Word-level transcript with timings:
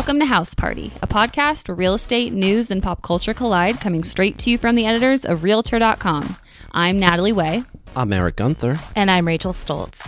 Welcome 0.00 0.20
to 0.20 0.24
House 0.24 0.54
Party, 0.54 0.92
a 1.02 1.06
podcast 1.06 1.68
where 1.68 1.74
real 1.74 1.92
estate, 1.92 2.32
news, 2.32 2.70
and 2.70 2.82
pop 2.82 3.02
culture 3.02 3.34
collide, 3.34 3.82
coming 3.82 4.02
straight 4.02 4.38
to 4.38 4.50
you 4.50 4.56
from 4.56 4.74
the 4.74 4.86
editors 4.86 5.26
of 5.26 5.42
Realtor.com. 5.42 6.36
I'm 6.72 6.98
Natalie 6.98 7.32
Way. 7.34 7.64
I'm 7.94 8.10
Eric 8.10 8.36
Gunther. 8.36 8.80
And 8.96 9.10
I'm 9.10 9.26
Rachel 9.26 9.52
Stults. 9.52 10.02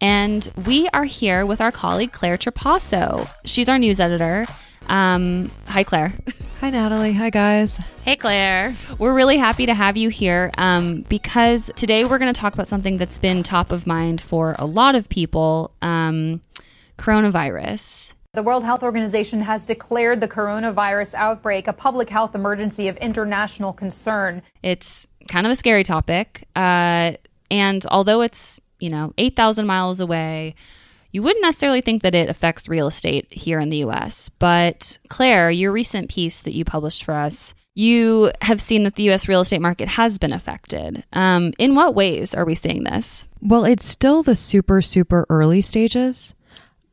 And 0.00 0.50
we 0.66 0.88
are 0.88 1.04
here 1.04 1.46
with 1.46 1.60
our 1.60 1.70
colleague 1.70 2.10
Claire 2.10 2.36
Trapasso. 2.36 3.30
She's 3.44 3.68
our 3.68 3.78
news 3.78 4.00
editor. 4.00 4.44
Um, 4.88 5.52
hi, 5.68 5.84
Claire. 5.84 6.14
Hi, 6.60 6.70
Natalie. 6.70 7.12
Hi, 7.12 7.30
guys. 7.30 7.78
Hey, 8.04 8.16
Claire. 8.16 8.76
We're 8.98 9.14
really 9.14 9.36
happy 9.36 9.66
to 9.66 9.74
have 9.74 9.96
you 9.96 10.08
here 10.08 10.50
um, 10.58 11.02
because 11.02 11.70
today 11.76 12.04
we're 12.04 12.18
going 12.18 12.34
to 12.34 12.40
talk 12.40 12.54
about 12.54 12.66
something 12.66 12.96
that's 12.96 13.20
been 13.20 13.44
top 13.44 13.70
of 13.70 13.86
mind 13.86 14.20
for 14.20 14.56
a 14.58 14.66
lot 14.66 14.96
of 14.96 15.08
people 15.08 15.70
um, 15.80 16.40
coronavirus. 16.98 18.14
The 18.34 18.42
World 18.42 18.62
Health 18.62 18.82
Organization 18.82 19.40
has 19.40 19.64
declared 19.64 20.20
the 20.20 20.28
coronavirus 20.28 21.14
outbreak 21.14 21.66
a 21.66 21.72
public 21.72 22.10
health 22.10 22.34
emergency 22.34 22.86
of 22.86 22.96
international 22.98 23.72
concern. 23.72 24.42
It's 24.62 25.08
kind 25.28 25.46
of 25.46 25.52
a 25.52 25.56
scary 25.56 25.82
topic. 25.82 26.46
Uh, 26.54 27.12
and 27.50 27.86
although 27.90 28.20
it's, 28.20 28.60
you 28.80 28.90
know, 28.90 29.14
8,000 29.16 29.66
miles 29.66 29.98
away, 29.98 30.54
you 31.10 31.22
wouldn't 31.22 31.42
necessarily 31.42 31.80
think 31.80 32.02
that 32.02 32.14
it 32.14 32.28
affects 32.28 32.68
real 32.68 32.86
estate 32.86 33.32
here 33.32 33.58
in 33.60 33.70
the 33.70 33.78
US. 33.78 34.28
But 34.38 34.98
Claire, 35.08 35.50
your 35.50 35.72
recent 35.72 36.10
piece 36.10 36.42
that 36.42 36.54
you 36.54 36.66
published 36.66 37.04
for 37.04 37.14
us, 37.14 37.54
you 37.74 38.30
have 38.42 38.60
seen 38.60 38.82
that 38.82 38.96
the 38.96 39.08
US 39.10 39.26
real 39.26 39.40
estate 39.40 39.62
market 39.62 39.88
has 39.88 40.18
been 40.18 40.34
affected. 40.34 41.02
Um, 41.14 41.54
in 41.58 41.74
what 41.74 41.94
ways 41.94 42.34
are 42.34 42.44
we 42.44 42.54
seeing 42.54 42.84
this? 42.84 43.26
Well, 43.40 43.64
it's 43.64 43.88
still 43.88 44.22
the 44.22 44.36
super, 44.36 44.82
super 44.82 45.24
early 45.30 45.62
stages. 45.62 46.34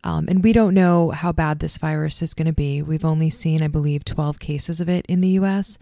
Um, 0.05 0.25
and 0.29 0.43
we 0.43 0.53
don't 0.53 0.73
know 0.73 1.09
how 1.09 1.31
bad 1.31 1.59
this 1.59 1.77
virus 1.77 2.21
is 2.21 2.33
going 2.33 2.45
to 2.45 2.53
be. 2.53 2.81
We've 2.81 3.03
only 3.03 3.29
seen, 3.29 3.61
I 3.61 3.67
believe, 3.67 4.05
12 4.05 4.39
cases 4.39 4.79
of 4.79 4.87
it 4.87 5.05
in 5.07 5.19
the 5.19 5.39
US. 5.39 5.77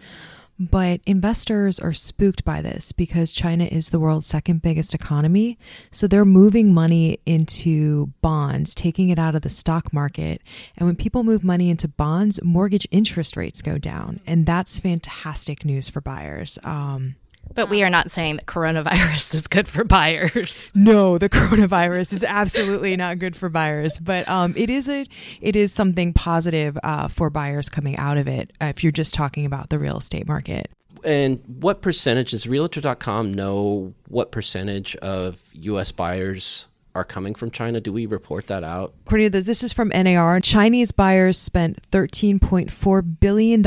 But 0.58 1.00
investors 1.04 1.80
are 1.80 1.92
spooked 1.92 2.44
by 2.44 2.62
this 2.62 2.92
because 2.92 3.32
China 3.32 3.64
is 3.64 3.88
the 3.88 3.98
world's 3.98 4.28
second 4.28 4.62
biggest 4.62 4.94
economy. 4.94 5.58
So 5.90 6.06
they're 6.06 6.24
moving 6.24 6.72
money 6.72 7.18
into 7.26 8.12
bonds, 8.20 8.74
taking 8.74 9.08
it 9.08 9.18
out 9.18 9.34
of 9.34 9.42
the 9.42 9.50
stock 9.50 9.92
market. 9.92 10.40
And 10.76 10.86
when 10.86 10.94
people 10.94 11.24
move 11.24 11.42
money 11.42 11.70
into 11.70 11.88
bonds, 11.88 12.40
mortgage 12.42 12.86
interest 12.92 13.36
rates 13.36 13.62
go 13.62 13.78
down. 13.78 14.20
And 14.26 14.46
that's 14.46 14.78
fantastic 14.78 15.64
news 15.64 15.88
for 15.88 16.00
buyers. 16.00 16.56
Um, 16.62 17.16
but 17.54 17.68
we 17.68 17.82
are 17.82 17.90
not 17.90 18.10
saying 18.10 18.36
that 18.36 18.46
coronavirus 18.46 19.34
is 19.34 19.46
good 19.46 19.68
for 19.68 19.84
buyers. 19.84 20.72
No, 20.74 21.18
the 21.18 21.28
coronavirus 21.30 22.12
is 22.12 22.24
absolutely 22.24 22.96
not 22.96 23.18
good 23.18 23.36
for 23.36 23.48
buyers, 23.48 23.98
but 23.98 24.28
um, 24.28 24.54
it 24.56 24.70
is 24.70 24.88
a 24.88 25.06
it 25.40 25.56
is 25.56 25.72
something 25.72 26.12
positive 26.12 26.78
uh, 26.82 27.08
for 27.08 27.30
buyers 27.30 27.68
coming 27.68 27.96
out 27.96 28.16
of 28.16 28.28
it. 28.28 28.52
Uh, 28.60 28.66
if 28.66 28.82
you're 28.82 28.92
just 28.92 29.14
talking 29.14 29.46
about 29.46 29.70
the 29.70 29.78
real 29.78 29.98
estate 29.98 30.26
market. 30.26 30.70
And 31.04 31.42
what 31.60 31.82
percentage 31.82 32.30
does 32.30 32.46
Realtor.com 32.46 33.34
know? 33.34 33.92
What 34.08 34.32
percentage 34.32 34.96
of 34.96 35.42
U.S. 35.52 35.92
buyers 35.92 36.66
are 36.94 37.04
coming 37.04 37.34
from 37.34 37.50
China? 37.50 37.80
Do 37.80 37.92
we 37.92 38.06
report 38.06 38.46
that 38.46 38.64
out? 38.64 38.94
According 39.06 39.26
to 39.26 39.30
this, 39.30 39.44
this 39.44 39.62
is 39.62 39.72
from 39.72 39.88
NAR. 39.88 40.40
Chinese 40.40 40.92
buyers 40.92 41.38
spent 41.38 41.82
$13.4 41.90 43.20
billion 43.20 43.62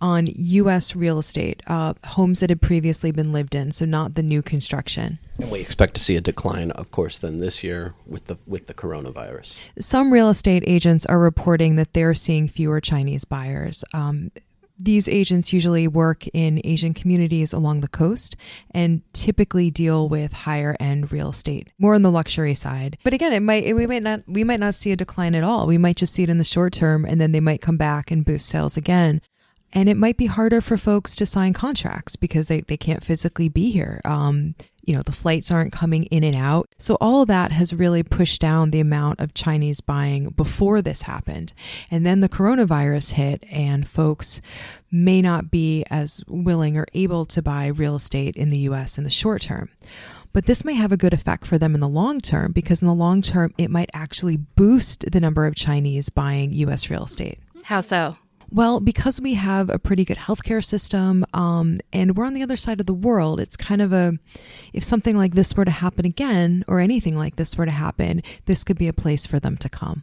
on 0.00 0.26
U.S. 0.26 0.94
real 0.94 1.18
estate, 1.18 1.62
uh, 1.66 1.94
homes 2.04 2.40
that 2.40 2.50
had 2.50 2.60
previously 2.60 3.10
been 3.10 3.32
lived 3.32 3.54
in, 3.54 3.70
so 3.70 3.84
not 3.84 4.14
the 4.14 4.22
new 4.22 4.42
construction. 4.42 5.18
And 5.38 5.50
we 5.50 5.60
expect 5.60 5.94
to 5.94 6.00
see 6.00 6.16
a 6.16 6.20
decline, 6.20 6.70
of 6.72 6.90
course, 6.90 7.18
then 7.18 7.38
this 7.38 7.62
year 7.62 7.94
with 8.06 8.26
the 8.26 8.36
with 8.46 8.66
the 8.66 8.74
coronavirus. 8.74 9.56
Some 9.78 10.12
real 10.12 10.30
estate 10.30 10.64
agents 10.66 11.06
are 11.06 11.18
reporting 11.18 11.76
that 11.76 11.92
they're 11.92 12.14
seeing 12.14 12.48
fewer 12.48 12.80
Chinese 12.80 13.24
buyers. 13.24 13.84
Um, 13.92 14.30
these 14.80 15.08
agents 15.08 15.52
usually 15.52 15.88
work 15.88 16.26
in 16.28 16.60
Asian 16.62 16.94
communities 16.94 17.52
along 17.52 17.80
the 17.80 17.88
coast 17.88 18.36
and 18.70 19.02
typically 19.12 19.72
deal 19.72 20.08
with 20.08 20.32
higher 20.32 20.76
end 20.78 21.10
real 21.10 21.30
estate, 21.30 21.68
more 21.78 21.94
on 21.94 22.02
the 22.02 22.12
luxury 22.12 22.54
side. 22.54 22.96
But 23.02 23.12
again, 23.12 23.32
it 23.32 23.40
might 23.40 23.74
we 23.74 23.86
might 23.86 24.02
not 24.02 24.22
we 24.26 24.44
might 24.44 24.60
not 24.60 24.74
see 24.74 24.92
a 24.92 24.96
decline 24.96 25.34
at 25.34 25.42
all. 25.42 25.66
We 25.66 25.78
might 25.78 25.96
just 25.96 26.14
see 26.14 26.22
it 26.22 26.30
in 26.30 26.38
the 26.38 26.44
short 26.44 26.72
term 26.72 27.04
and 27.04 27.20
then 27.20 27.32
they 27.32 27.40
might 27.40 27.60
come 27.60 27.76
back 27.76 28.10
and 28.10 28.24
boost 28.24 28.48
sales 28.48 28.76
again 28.76 29.20
and 29.72 29.88
it 29.88 29.96
might 29.96 30.16
be 30.16 30.26
harder 30.26 30.60
for 30.60 30.76
folks 30.76 31.14
to 31.16 31.26
sign 31.26 31.52
contracts 31.52 32.16
because 32.16 32.48
they, 32.48 32.62
they 32.62 32.76
can't 32.76 33.04
physically 33.04 33.48
be 33.48 33.70
here. 33.70 34.00
Um, 34.04 34.54
you 34.88 34.94
know, 34.94 35.02
the 35.02 35.12
flights 35.12 35.50
aren't 35.50 35.70
coming 35.70 36.04
in 36.04 36.24
and 36.24 36.34
out. 36.34 36.70
So 36.78 36.96
all 36.98 37.26
that 37.26 37.52
has 37.52 37.74
really 37.74 38.02
pushed 38.02 38.40
down 38.40 38.70
the 38.70 38.80
amount 38.80 39.20
of 39.20 39.34
Chinese 39.34 39.82
buying 39.82 40.30
before 40.30 40.80
this 40.80 41.02
happened. 41.02 41.52
And 41.90 42.06
then 42.06 42.20
the 42.20 42.28
coronavirus 42.30 43.12
hit 43.12 43.44
and 43.50 43.86
folks 43.86 44.40
may 44.90 45.20
not 45.20 45.50
be 45.50 45.84
as 45.90 46.22
willing 46.26 46.78
or 46.78 46.86
able 46.94 47.26
to 47.26 47.42
buy 47.42 47.66
real 47.66 47.96
estate 47.96 48.34
in 48.34 48.48
the 48.48 48.60
US 48.60 48.96
in 48.96 49.04
the 49.04 49.10
short 49.10 49.42
term. 49.42 49.68
But 50.32 50.46
this 50.46 50.64
may 50.64 50.74
have 50.74 50.92
a 50.92 50.96
good 50.96 51.12
effect 51.12 51.46
for 51.46 51.58
them 51.58 51.74
in 51.74 51.80
the 51.80 51.88
long 51.88 52.18
term 52.18 52.52
because 52.52 52.80
in 52.80 52.88
the 52.88 52.94
long 52.94 53.20
term, 53.20 53.52
it 53.58 53.70
might 53.70 53.90
actually 53.92 54.38
boost 54.38 55.10
the 55.10 55.20
number 55.20 55.44
of 55.44 55.54
Chinese 55.54 56.08
buying 56.08 56.52
US 56.52 56.88
real 56.88 57.04
estate. 57.04 57.40
How 57.64 57.82
so? 57.82 58.16
Well, 58.50 58.80
because 58.80 59.20
we 59.20 59.34
have 59.34 59.68
a 59.68 59.78
pretty 59.78 60.04
good 60.04 60.16
healthcare 60.16 60.64
system 60.64 61.24
um, 61.34 61.80
and 61.92 62.16
we're 62.16 62.24
on 62.24 62.34
the 62.34 62.42
other 62.42 62.56
side 62.56 62.80
of 62.80 62.86
the 62.86 62.94
world, 62.94 63.40
it's 63.40 63.56
kind 63.56 63.82
of 63.82 63.92
a, 63.92 64.14
if 64.72 64.82
something 64.82 65.16
like 65.16 65.34
this 65.34 65.54
were 65.54 65.66
to 65.66 65.70
happen 65.70 66.06
again 66.06 66.64
or 66.66 66.80
anything 66.80 67.16
like 67.16 67.36
this 67.36 67.56
were 67.56 67.66
to 67.66 67.72
happen, 67.72 68.22
this 68.46 68.64
could 68.64 68.78
be 68.78 68.88
a 68.88 68.92
place 68.92 69.26
for 69.26 69.38
them 69.38 69.56
to 69.58 69.68
come. 69.68 70.02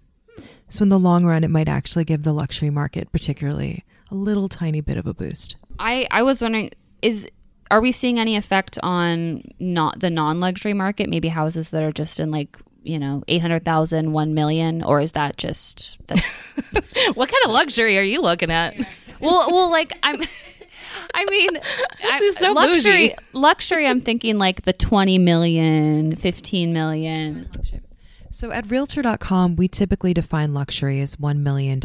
So, 0.70 0.84
in 0.84 0.90
the 0.90 1.00
long 1.00 1.26
run, 1.26 1.44
it 1.44 1.50
might 1.50 1.68
actually 1.70 2.06
give 2.06 2.24
the 2.24 2.34
luxury 2.34 2.70
market, 2.70 3.12
particularly, 3.12 3.86
a 4.12 4.16
little 4.16 4.50
tiny 4.50 4.82
bit 4.82 4.98
of 4.98 5.08
a 5.08 5.14
boost. 5.14 5.56
I, 5.80 6.08
I 6.12 6.24
was 6.24 6.42
wondering, 6.42 6.72
is 7.02 7.30
are 7.72 7.82
we 7.82 7.92
seeing 7.92 8.20
any 8.20 8.36
effect 8.36 8.78
on 8.84 9.44
not 9.60 10.00
the 10.00 10.10
non-luxury 10.10 10.74
market 10.74 11.10
maybe 11.10 11.30
houses 11.30 11.70
that 11.70 11.84
are 11.84 11.92
just 11.92 12.20
in 12.20 12.32
like 12.32 12.58
you 12.86 13.00
know 13.00 13.24
800,000 13.28 14.12
1 14.14 14.34
million 14.34 14.84
or 14.84 15.02
is 15.02 15.14
that 15.14 15.38
just 15.38 15.98
that's 16.08 16.42
what 17.16 17.30
kind 17.30 17.46
of 17.46 17.52
luxury 17.52 17.98
are 17.98 18.04
you 18.04 18.22
looking 18.22 18.52
at 18.52 18.76
well 19.20 19.52
well 19.52 19.70
like 19.70 19.98
I'm 20.04 20.22
I 21.14 21.26
mean, 21.26 21.50
I, 22.04 22.32
so 22.38 22.52
luxury. 22.52 23.10
Bougie. 23.10 23.16
Luxury. 23.34 23.88
I'm 23.88 24.02
thinking 24.02 24.38
like 24.38 24.64
the 24.64 24.74
20 24.74 25.18
million, 25.18 26.16
15 26.16 26.74
million. 26.74 27.50
So 28.32 28.52
at 28.52 28.70
Realtor.com, 28.70 29.56
we 29.56 29.70
typically 29.70 30.14
define 30.14 30.54
luxury 30.54 31.00
as 31.00 31.16
$1 31.16 31.38
million 31.40 31.80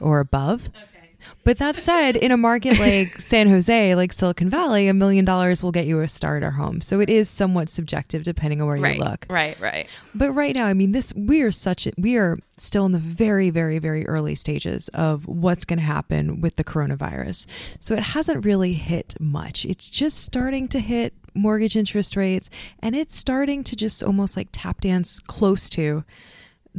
or 0.00 0.20
above. 0.20 0.68
Okay. 0.68 0.97
But 1.44 1.58
that 1.58 1.76
said, 1.76 2.16
in 2.16 2.30
a 2.30 2.36
market 2.36 2.78
like 2.80 3.20
San 3.20 3.48
Jose, 3.48 3.94
like 3.94 4.12
Silicon 4.12 4.50
Valley, 4.50 4.88
a 4.88 4.94
million 4.94 5.24
dollars 5.24 5.62
will 5.62 5.72
get 5.72 5.86
you 5.86 6.00
a 6.00 6.08
starter 6.08 6.52
home. 6.52 6.80
So 6.80 7.00
it 7.00 7.08
is 7.08 7.28
somewhat 7.28 7.68
subjective 7.68 8.22
depending 8.22 8.60
on 8.60 8.68
where 8.68 8.76
right, 8.76 8.96
you 8.96 9.02
look. 9.02 9.26
Right, 9.28 9.58
right. 9.60 9.88
But 10.14 10.32
right 10.32 10.54
now, 10.54 10.66
I 10.66 10.74
mean, 10.74 10.92
this 10.92 11.12
we 11.14 11.42
are 11.42 11.52
such 11.52 11.86
a, 11.86 11.92
we 11.96 12.16
are 12.16 12.38
still 12.56 12.86
in 12.86 12.92
the 12.92 12.98
very, 12.98 13.50
very, 13.50 13.78
very 13.78 14.06
early 14.06 14.34
stages 14.34 14.88
of 14.88 15.26
what's 15.26 15.64
going 15.64 15.78
to 15.78 15.84
happen 15.84 16.40
with 16.40 16.56
the 16.56 16.64
coronavirus. 16.64 17.46
So 17.80 17.94
it 17.94 18.02
hasn't 18.02 18.44
really 18.44 18.74
hit 18.74 19.14
much. 19.20 19.64
It's 19.64 19.90
just 19.90 20.18
starting 20.18 20.68
to 20.68 20.80
hit 20.80 21.14
mortgage 21.34 21.76
interest 21.76 22.16
rates, 22.16 22.50
and 22.80 22.96
it's 22.96 23.16
starting 23.16 23.62
to 23.64 23.76
just 23.76 24.02
almost 24.02 24.36
like 24.36 24.48
tap 24.52 24.80
dance 24.80 25.20
close 25.20 25.70
to 25.70 26.04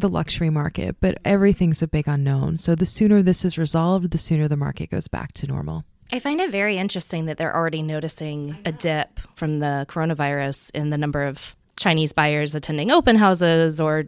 the 0.01 0.09
luxury 0.09 0.49
market, 0.49 0.97
but 0.99 1.17
everything's 1.25 1.81
a 1.81 1.87
big 1.87 2.07
unknown. 2.07 2.57
So 2.57 2.75
the 2.75 2.85
sooner 2.85 3.21
this 3.21 3.45
is 3.45 3.57
resolved, 3.57 4.11
the 4.11 4.17
sooner 4.17 4.47
the 4.47 4.57
market 4.57 4.89
goes 4.89 5.07
back 5.07 5.33
to 5.33 5.47
normal. 5.47 5.85
I 6.11 6.19
find 6.19 6.41
it 6.41 6.51
very 6.51 6.77
interesting 6.77 7.25
that 7.25 7.37
they're 7.37 7.55
already 7.55 7.83
noticing 7.83 8.57
a 8.65 8.71
dip 8.71 9.19
from 9.35 9.59
the 9.59 9.85
coronavirus 9.88 10.71
in 10.74 10.89
the 10.89 10.97
number 10.97 11.24
of 11.24 11.56
Chinese 11.75 12.13
buyers 12.13 12.56
attending 12.56 12.91
open 12.91 13.15
houses 13.15 13.79
or 13.79 14.06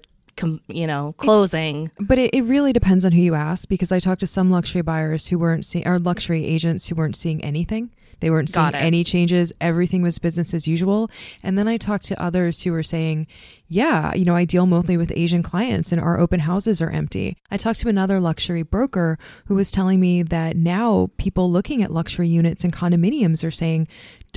you 0.67 0.87
know, 0.87 1.13
closing. 1.17 1.85
It's, 1.85 2.07
but 2.07 2.17
it, 2.17 2.33
it 2.33 2.41
really 2.43 2.73
depends 2.73 3.05
on 3.05 3.11
who 3.11 3.21
you 3.21 3.35
ask 3.35 3.67
because 3.67 3.91
I 3.91 3.99
talked 3.99 4.21
to 4.21 4.27
some 4.27 4.49
luxury 4.49 4.81
buyers 4.81 5.27
who 5.27 5.37
weren't 5.37 5.65
seeing, 5.65 5.87
or 5.87 5.99
luxury 5.99 6.45
agents 6.45 6.87
who 6.87 6.95
weren't 6.95 7.15
seeing 7.15 7.43
anything. 7.43 7.91
They 8.21 8.29
weren't 8.29 8.49
seeing 8.49 8.73
any 8.73 9.03
changes. 9.03 9.51
Everything 9.59 10.01
was 10.01 10.17
business 10.19 10.53
as 10.53 10.67
usual. 10.67 11.11
And 11.43 11.57
then 11.57 11.67
I 11.67 11.77
talked 11.77 12.05
to 12.05 12.21
others 12.21 12.63
who 12.63 12.71
were 12.71 12.83
saying, 12.83 13.27
yeah, 13.67 14.13
you 14.13 14.25
know, 14.25 14.35
I 14.35 14.45
deal 14.45 14.65
mostly 14.65 14.95
with 14.95 15.11
Asian 15.15 15.43
clients 15.43 15.91
and 15.91 15.99
our 15.99 16.19
open 16.19 16.41
houses 16.41 16.81
are 16.81 16.89
empty. 16.89 17.35
I 17.49 17.57
talked 17.57 17.79
to 17.79 17.89
another 17.89 18.19
luxury 18.19 18.63
broker 18.63 19.17
who 19.47 19.55
was 19.55 19.71
telling 19.71 19.99
me 19.99 20.23
that 20.23 20.55
now 20.55 21.09
people 21.17 21.51
looking 21.51 21.83
at 21.83 21.91
luxury 21.91 22.27
units 22.27 22.63
and 22.63 22.71
condominiums 22.71 23.45
are 23.45 23.51
saying, 23.51 23.87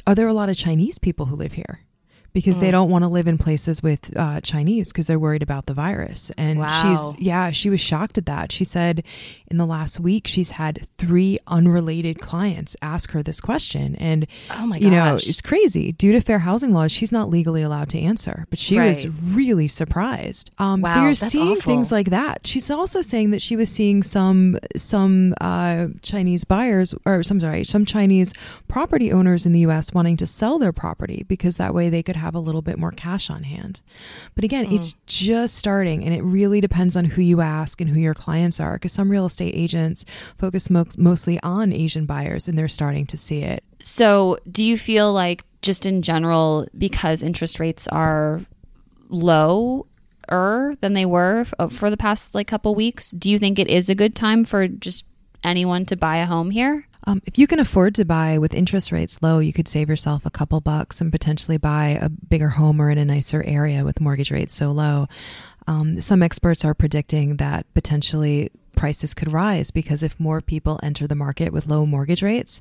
are 0.07 0.15
there 0.15 0.29
a 0.29 0.35
lot 0.35 0.49
of 0.49 0.57
Chinese 0.57 0.99
people 0.99 1.27
who 1.27 1.37
live 1.37 1.53
here? 1.53 1.84
Because 2.35 2.59
they 2.59 2.71
don't 2.71 2.91
want 2.91 3.05
to 3.05 3.09
live 3.09 3.27
in 3.29 3.39
places 3.39 3.83
with 3.83 4.15
uh, 4.17 4.41
Chinese 4.43 4.93
because 4.93 5.07
they're 5.07 5.19
worried 5.21 5.43
about 5.43 5.65
the 5.67 5.73
virus. 5.73 6.31
And 6.37 6.59
Wow. 6.59 7.13
she's, 7.15 7.21
yeah, 7.27 7.51
she 7.53 7.71
was 7.71 7.81
shocked 7.81 8.19
at 8.19 8.27
that. 8.27 8.51
She 8.53 8.65
said 8.65 9.03
in 9.51 9.57
the 9.57 9.65
last 9.67 10.01
week, 10.01 10.27
she's 10.27 10.51
had 10.51 10.87
three 10.99 11.39
unrelated 11.47 12.21
clients 12.21 12.77
ask 12.83 13.13
her 13.13 13.23
this 13.23 13.41
question. 13.41 13.95
And, 13.97 14.27
Oh 14.51 14.67
my 14.67 14.79
you 14.79 14.91
know, 14.91 15.15
it's 15.15 15.41
crazy. 15.41 15.93
Due 15.93 16.11
to 16.13 16.21
fair 16.21 16.41
housing 16.41 16.73
laws, 16.73 16.91
she's 16.91 17.13
not 17.13 17.31
legally 17.31 17.63
allowed 17.63 17.89
to 17.91 18.01
answer, 18.01 18.47
but 18.51 18.59
she 18.59 18.75
was 18.81 19.07
really 19.35 19.69
surprised. 19.69 20.51
Um, 20.59 20.85
so 20.85 21.03
you're 21.03 21.15
seeing 21.15 21.59
awful. 21.59 21.63
things 21.73 21.93
like 21.93 22.11
that. 22.11 22.47
She's 22.49 22.69
also 22.69 23.01
saying 23.01 23.31
that 23.31 23.43
she 23.43 23.55
was 23.55 23.69
seeing 23.71 24.03
some 24.03 24.59
some 24.77 25.35
uh, 25.41 25.87
Chinese 26.03 26.43
buyers 26.45 26.95
or 27.07 27.23
some 27.23 27.39
sorry 27.41 27.63
some 27.63 27.85
Chinese 27.85 28.33
property 28.67 29.13
owners 29.13 29.47
in 29.47 29.53
the 29.53 29.61
U.S. 29.61 29.93
wanting 29.95 30.17
to 30.17 30.27
sell 30.27 30.59
their 30.59 30.73
property 30.73 31.25
because 31.29 31.59
that 31.59 31.73
way 31.73 31.89
they 31.91 32.03
could 32.03 32.17
have 32.17 32.24
a 32.33 32.39
little 32.39 32.63
bit 32.63 32.79
more 32.79 32.93
cash 32.93 33.29
on 33.29 33.43
hand. 33.43 33.81
But 34.37 34.45
again, 34.45 34.67
Hmm. 34.67 34.77
it's 34.77 34.95
just 35.07 35.57
starting, 35.57 36.05
and 36.05 36.15
it 36.15 36.23
really 36.23 36.61
depends 36.61 36.95
on 36.97 37.07
who 37.07 37.23
you 37.23 37.41
ask 37.41 37.81
and 37.81 37.91
who 37.91 37.99
your 37.99 38.15
clients 38.15 38.61
are. 38.61 38.75
Because 38.75 38.93
some 38.93 39.11
real 39.11 39.27
estate 39.27 39.55
agents 39.57 40.05
focus 40.39 40.71
mo- 40.71 40.87
mostly 40.97 41.41
on 41.43 41.73
Asian 41.73 42.07
buyers, 42.07 42.47
and 42.47 42.57
they're 42.57 42.69
starting 42.69 43.05
to 43.07 43.17
see 43.17 43.43
it. 43.43 43.65
So, 43.81 44.39
do 44.51 44.63
you 44.63 44.79
feel 44.79 45.13
like 45.13 45.45
just 45.61 45.85
in 45.85 46.03
general, 46.03 46.69
because 46.79 47.21
interest 47.23 47.59
rates 47.59 47.89
are 47.89 48.43
lower 49.11 49.85
than 50.81 50.93
they 50.95 51.07
were 51.07 51.47
uh, 51.59 51.69
for 51.69 51.91
the 51.91 51.97
past 51.97 52.35
like 52.35 52.47
couple 52.47 52.75
weeks, 52.75 53.11
do 53.11 53.31
you 53.31 53.39
think 53.39 53.59
it 53.59 53.69
is 53.69 53.89
a 53.89 53.95
good 53.95 54.15
time 54.15 54.45
for 54.45 54.69
just 54.69 55.05
anyone 55.43 55.85
to 55.87 55.97
buy 55.97 56.17
a 56.19 56.27
home 56.27 56.51
here? 56.51 56.87
Um, 57.07 57.21
if 57.27 57.39
you 57.39 57.47
can 57.47 57.59
afford 57.59 57.95
to 57.97 58.05
buy 58.05 58.39
with 58.39 58.55
interest 58.55 58.91
rates 58.91 59.21
low, 59.23 59.39
you 59.39 59.53
could 59.53 59.69
save 59.69 59.89
yourself 59.89 60.25
a 60.25 60.31
couple 60.31 60.61
bucks 60.61 61.01
and 61.01 61.13
potentially 61.13 61.59
buy 61.59 61.99
a 62.01 62.09
bigger 62.09 62.51
home 62.51 62.81
or 62.81 62.91
in 62.91 62.99
a 62.99 63.05
nicer 63.05 63.43
area 63.43 63.85
with 63.85 64.01
mortgage 64.01 64.31
rates 64.31 64.55
so 64.55 64.73
low. 64.73 65.07
Um, 65.67 66.01
some 66.01 66.23
experts 66.23 66.65
are 66.65 66.75
predicting 66.75 67.37
that 67.37 67.73
potentially 67.75 68.51
prices 68.75 69.15
could 69.15 69.33
rise 69.33 69.71
because 69.71 70.03
if 70.03 70.19
more 70.19 70.41
people 70.41 70.81
enter 70.83 71.07
the 71.07 71.15
market 71.15 71.53
with 71.53 71.67
low 71.67 71.87
mortgage 71.87 72.23
rates, 72.23 72.61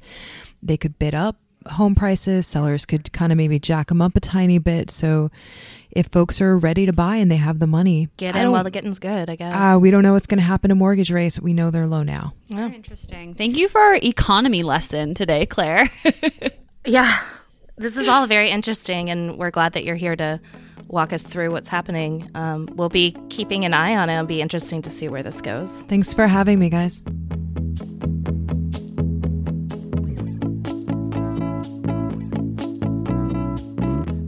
they 0.61 0.77
could 0.77 0.99
bid 0.99 1.15
up 1.15 1.37
home 1.67 1.95
prices. 1.95 2.47
Sellers 2.47 2.85
could 2.85 3.11
kind 3.13 3.31
of 3.31 3.37
maybe 3.37 3.59
jack 3.59 3.87
them 3.87 4.01
up 4.01 4.15
a 4.15 4.19
tiny 4.19 4.57
bit. 4.57 4.89
So 4.91 5.31
if 5.91 6.07
folks 6.07 6.41
are 6.41 6.57
ready 6.57 6.85
to 6.85 6.93
buy 6.93 7.17
and 7.17 7.29
they 7.31 7.35
have 7.37 7.59
the 7.59 7.67
money, 7.67 8.09
Get 8.17 8.35
I 8.35 8.41
in 8.43 8.51
while 8.51 8.63
the 8.63 8.71
getting's 8.71 8.99
good, 8.99 9.29
I 9.29 9.35
guess. 9.35 9.53
uh, 9.53 9.77
we 9.79 9.91
don't 9.91 10.01
know 10.03 10.13
what's 10.13 10.27
going 10.27 10.39
to 10.39 10.43
happen 10.43 10.69
to 10.69 10.75
mortgage 10.75 11.11
rates. 11.11 11.39
We 11.39 11.53
know 11.53 11.69
they're 11.71 11.87
low 11.87 12.03
now. 12.03 12.33
Very 12.49 12.73
interesting. 12.73 13.33
Thank 13.35 13.57
you 13.57 13.67
for 13.69 13.79
our 13.79 13.95
economy 13.95 14.63
lesson 14.63 15.13
today, 15.13 15.45
Claire. 15.45 15.89
yeah. 16.85 17.19
This 17.75 17.97
is 17.97 18.07
all 18.07 18.27
very 18.27 18.51
interesting, 18.51 19.09
and 19.09 19.37
we're 19.39 19.49
glad 19.51 19.73
that 19.73 19.83
you're 19.83 19.95
here 19.95 20.15
to 20.15 20.39
walk 20.87 21.11
us 21.11 21.23
through 21.23 21.49
what's 21.51 21.69
happening. 21.69 22.29
Um, 22.35 22.69
we'll 22.73 22.89
be 22.89 23.15
keeping 23.29 23.65
an 23.65 23.73
eye 23.73 23.95
on 23.95 24.09
it. 24.09 24.13
It'll 24.13 24.25
be 24.27 24.41
interesting 24.41 24.83
to 24.83 24.91
see 24.91 25.07
where 25.07 25.23
this 25.23 25.41
goes. 25.41 25.81
Thanks 25.83 26.13
for 26.13 26.27
having 26.27 26.59
me, 26.59 26.69
guys. 26.69 27.01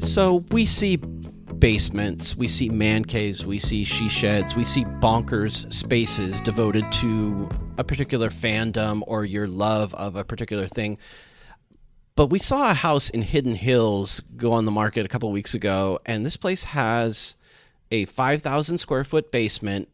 So 0.06 0.46
we 0.52 0.68
see 0.68 0.98
basements, 0.98 2.38
we 2.38 2.48
see 2.48 2.70
man 2.70 3.06
caves, 3.06 3.44
we 3.44 3.58
see 3.58 3.84
she 3.84 4.08
sheds, 4.08 4.56
we 4.56 4.64
see 4.64 4.86
bonkers 4.86 5.72
spaces 5.74 6.40
devoted 6.42 6.90
to 6.94 7.50
a 7.80 7.84
particular 7.84 8.30
fandom 8.30 9.02
or 9.08 9.26
your 9.26 9.48
love 9.48 9.96
of 9.96 10.16
a 10.16 10.24
particular 10.24 10.68
thing. 10.68 11.00
But 12.16 12.28
we 12.28 12.38
saw 12.38 12.70
a 12.70 12.76
house 12.76 13.10
in 13.10 13.24
Hidden 13.24 13.56
Hills 13.56 14.22
go 14.38 14.54
on 14.54 14.66
the 14.66 14.72
market 14.72 15.06
a 15.06 15.10
couple 15.10 15.32
weeks 15.32 15.56
ago, 15.56 16.00
and 16.06 16.24
this 16.24 16.38
place 16.38 16.66
has 16.66 17.36
a 17.90 18.06
5,000 18.06 18.78
square 18.78 19.04
foot 19.04 19.32
basement 19.32 19.90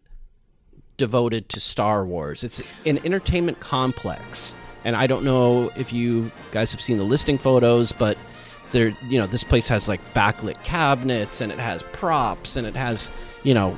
devoted 0.98 1.48
to 1.50 1.62
Star 1.62 2.06
Wars. 2.06 2.44
It's 2.44 2.62
an 2.86 3.00
entertainment 3.06 3.62
complex. 3.62 4.56
And 4.84 4.96
I 4.96 5.08
don't 5.08 5.24
know 5.24 5.72
if 5.78 5.94
you 5.94 6.32
guys 6.52 6.72
have 6.74 6.82
seen 6.82 6.98
the 6.98 7.04
listing 7.04 7.38
photos, 7.38 7.92
but 7.92 8.18
there 8.72 8.94
you 9.08 9.20
know, 9.20 9.28
this 9.28 9.44
place 9.44 9.68
has 9.68 9.88
like 9.88 10.02
backlit 10.14 10.62
cabinets 10.64 11.42
and 11.42 11.52
it 11.52 11.60
has 11.60 11.84
props 11.92 12.56
and 12.56 12.66
it 12.66 12.76
has, 12.76 13.12
you 13.44 13.54
know, 13.54 13.78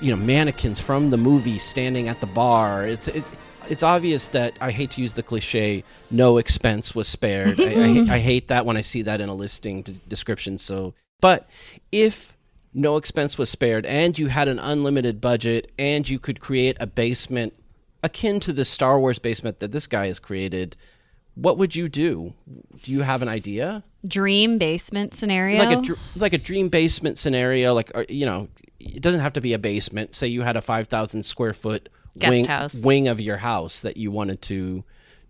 you 0.00 0.10
know, 0.10 0.22
mannequins 0.22 0.80
from 0.80 1.10
the 1.10 1.16
movie 1.16 1.58
standing 1.58 2.08
at 2.08 2.20
the 2.20 2.26
bar. 2.26 2.86
It's 2.86 3.08
it, 3.08 3.24
it's 3.68 3.82
obvious 3.82 4.28
that 4.28 4.54
I 4.60 4.72
hate 4.72 4.92
to 4.92 5.00
use 5.00 5.14
the 5.14 5.22
cliche 5.22 5.84
no 6.10 6.38
expense 6.38 6.94
was 6.94 7.06
spared. 7.06 7.60
I, 7.60 7.64
I, 7.64 7.74
mm-hmm. 7.74 8.10
I 8.10 8.18
hate 8.18 8.48
that 8.48 8.66
when 8.66 8.76
I 8.76 8.80
see 8.80 9.02
that 9.02 9.20
in 9.20 9.28
a 9.28 9.34
listing 9.34 9.82
d- 9.82 10.00
description. 10.08 10.58
So, 10.58 10.94
but 11.20 11.48
if 11.92 12.36
no 12.72 12.96
expense 12.96 13.36
was 13.38 13.50
spared 13.50 13.86
and 13.86 14.18
you 14.18 14.28
had 14.28 14.48
an 14.48 14.58
unlimited 14.58 15.20
budget 15.20 15.70
and 15.78 16.08
you 16.08 16.18
could 16.18 16.40
create 16.40 16.76
a 16.80 16.86
basement 16.86 17.54
akin 18.02 18.40
to 18.40 18.52
the 18.52 18.64
Star 18.64 18.98
Wars 18.98 19.18
basement 19.18 19.60
that 19.60 19.72
this 19.72 19.86
guy 19.86 20.06
has 20.06 20.18
created, 20.18 20.76
what 21.40 21.58
would 21.58 21.74
you 21.74 21.88
do? 21.88 22.34
Do 22.82 22.92
you 22.92 23.02
have 23.02 23.22
an 23.22 23.28
idea? 23.28 23.82
Dream 24.06 24.58
basement 24.58 25.14
scenario. 25.14 25.58
Like 25.64 25.78
a 25.78 25.82
dr- 25.82 25.98
like 26.16 26.32
a 26.32 26.38
dream 26.38 26.68
basement 26.68 27.18
scenario, 27.18 27.74
like 27.74 27.90
or, 27.94 28.04
you 28.08 28.26
know, 28.26 28.48
it 28.78 29.02
doesn't 29.02 29.20
have 29.20 29.32
to 29.34 29.40
be 29.40 29.52
a 29.52 29.58
basement. 29.58 30.14
Say 30.14 30.28
you 30.28 30.42
had 30.42 30.56
a 30.56 30.60
five 30.62 30.88
thousand 30.88 31.24
square 31.24 31.52
foot 31.52 31.88
Guest 32.18 32.30
wing 32.30 32.44
house. 32.44 32.74
wing 32.82 33.08
of 33.08 33.20
your 33.20 33.38
house 33.38 33.80
that 33.80 33.96
you 33.96 34.10
wanted 34.10 34.42
to 34.42 34.84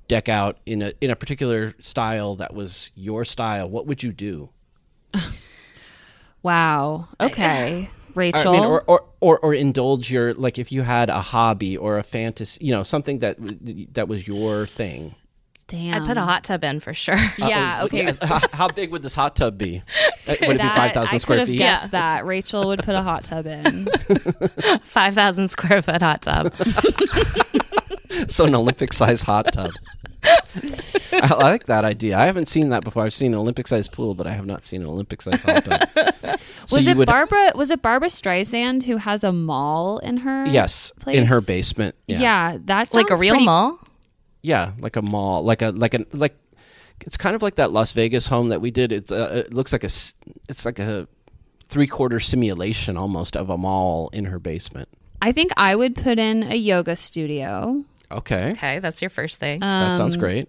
deck 0.08 0.28
out 0.28 0.58
in 0.66 0.82
a 0.82 0.92
in 1.00 1.10
a 1.10 1.16
particular 1.16 1.74
style 1.78 2.34
that 2.36 2.54
was 2.54 2.90
your 2.94 3.24
style. 3.24 3.68
What 3.68 3.86
would 3.86 4.02
you 4.02 4.12
do? 4.12 4.50
wow. 6.42 7.08
Okay. 7.20 7.88
I 7.90 7.90
Rachel. 8.14 8.52
mean, 8.52 8.64
or, 8.64 8.82
or, 8.82 9.04
or, 9.20 9.38
or 9.38 9.54
indulge 9.54 10.10
your 10.10 10.34
like 10.34 10.58
if 10.58 10.72
you 10.72 10.82
had 10.82 11.10
a 11.10 11.20
hobby 11.20 11.76
or 11.76 11.98
a 11.98 12.02
fantasy, 12.02 12.64
you 12.64 12.72
know, 12.72 12.82
something 12.82 13.20
that 13.20 13.36
that 13.94 14.08
was 14.08 14.26
your 14.26 14.66
thing. 14.66 15.14
Damn. 15.70 16.02
I 16.02 16.06
put 16.06 16.16
a 16.16 16.22
hot 16.22 16.44
tub 16.44 16.62
in 16.64 16.80
for 16.80 16.92
sure. 16.92 17.16
Yeah. 17.38 17.78
Uh, 17.80 17.84
Okay. 17.86 18.14
how, 18.22 18.40
how 18.52 18.68
big 18.68 18.90
would 18.92 19.02
this 19.02 19.14
hot 19.14 19.36
tub 19.36 19.56
be? 19.56 19.82
Uh, 20.26 20.34
Would 20.40 20.42
it 20.42 20.48
be 20.50 20.56
That- 20.58 20.94
five 20.94 20.96
I 20.96 21.06
could 21.12 21.20
square 21.22 21.38
have 21.38 21.48
feet? 21.48 21.58
guessed 21.58 21.84
Yeah. 21.84 21.88
that 22.18 22.26
Rachel 22.26 22.66
would 22.66 22.82
put 22.82 22.94
a 22.94 23.02
hot 23.02 23.24
tub 23.24 23.46
in. 23.46 23.88
5,000 24.84 25.48
square 25.48 25.80
foot 25.82 26.02
hot 26.02 26.22
tub. 26.22 26.52
So 28.28 28.44
an 28.44 28.54
Olympic 28.54 28.92
size 28.92 29.22
hot 29.22 29.52
tub. 29.52 29.70
I 30.24 31.34
like 31.38 31.66
that 31.66 31.84
idea. 31.84 32.18
I 32.18 32.26
haven't 32.26 32.46
seen 32.48 32.68
that 32.70 32.84
before. 32.84 33.04
I've 33.04 33.14
seen 33.14 33.32
an 33.32 33.38
Olympic 33.38 33.66
sized 33.66 33.92
pool, 33.92 34.14
but 34.14 34.26
I 34.26 34.32
have 34.32 34.44
not 34.46 34.64
seen 34.64 34.82
an 34.82 34.88
Olympic 34.88 35.22
sized 35.22 35.42
hot 35.42 35.64
tub. 35.64 35.88
So 36.66 36.76
was 36.76 36.86
it 36.86 36.96
would- 36.96 37.06
Barbara? 37.06 37.52
Was 37.54 37.70
it 37.70 37.80
Barbra 37.82 38.08
Streisand 38.08 38.82
who 38.84 38.98
has 38.98 39.24
a 39.24 39.32
mall 39.32 39.98
in 39.98 40.18
her? 40.18 40.44
Yes, 40.46 40.92
place? 41.00 41.16
in 41.16 41.26
her 41.26 41.40
basement. 41.40 41.94
Yeah, 42.06 42.20
Yeah. 42.20 42.58
that's 42.64 42.92
like 42.94 43.10
a 43.10 43.16
real 43.16 43.40
mall? 43.40 43.78
Yeah, 44.42 44.72
like 44.78 44.96
a 44.96 45.02
mall, 45.02 45.42
like 45.42 45.62
a 45.62 45.70
like 45.70 45.94
a 45.94 46.04
like. 46.12 46.36
It's 47.06 47.16
kind 47.16 47.34
of 47.34 47.40
like 47.42 47.54
that 47.54 47.72
Las 47.72 47.92
Vegas 47.92 48.26
home 48.26 48.50
that 48.50 48.60
we 48.60 48.70
did. 48.70 48.92
It, 48.92 49.10
uh, 49.10 49.28
it 49.32 49.54
looks 49.54 49.72
like 49.72 49.84
a 49.84 49.90
it's 50.48 50.64
like 50.66 50.78
a 50.78 51.08
three 51.68 51.86
quarter 51.86 52.20
simulation 52.20 52.96
almost 52.96 53.36
of 53.36 53.48
a 53.48 53.56
mall 53.56 54.10
in 54.12 54.26
her 54.26 54.38
basement. 54.38 54.88
I 55.22 55.32
think 55.32 55.52
I 55.56 55.74
would 55.76 55.94
put 55.94 56.18
in 56.18 56.42
a 56.44 56.56
yoga 56.56 56.96
studio, 56.96 57.84
Okay, 58.10 58.50
Okay, 58.52 58.78
that's 58.80 59.00
your 59.02 59.10
first 59.10 59.38
thing. 59.40 59.60
that 59.60 59.96
sounds 59.96 60.14
um, 60.16 60.20
great. 60.20 60.48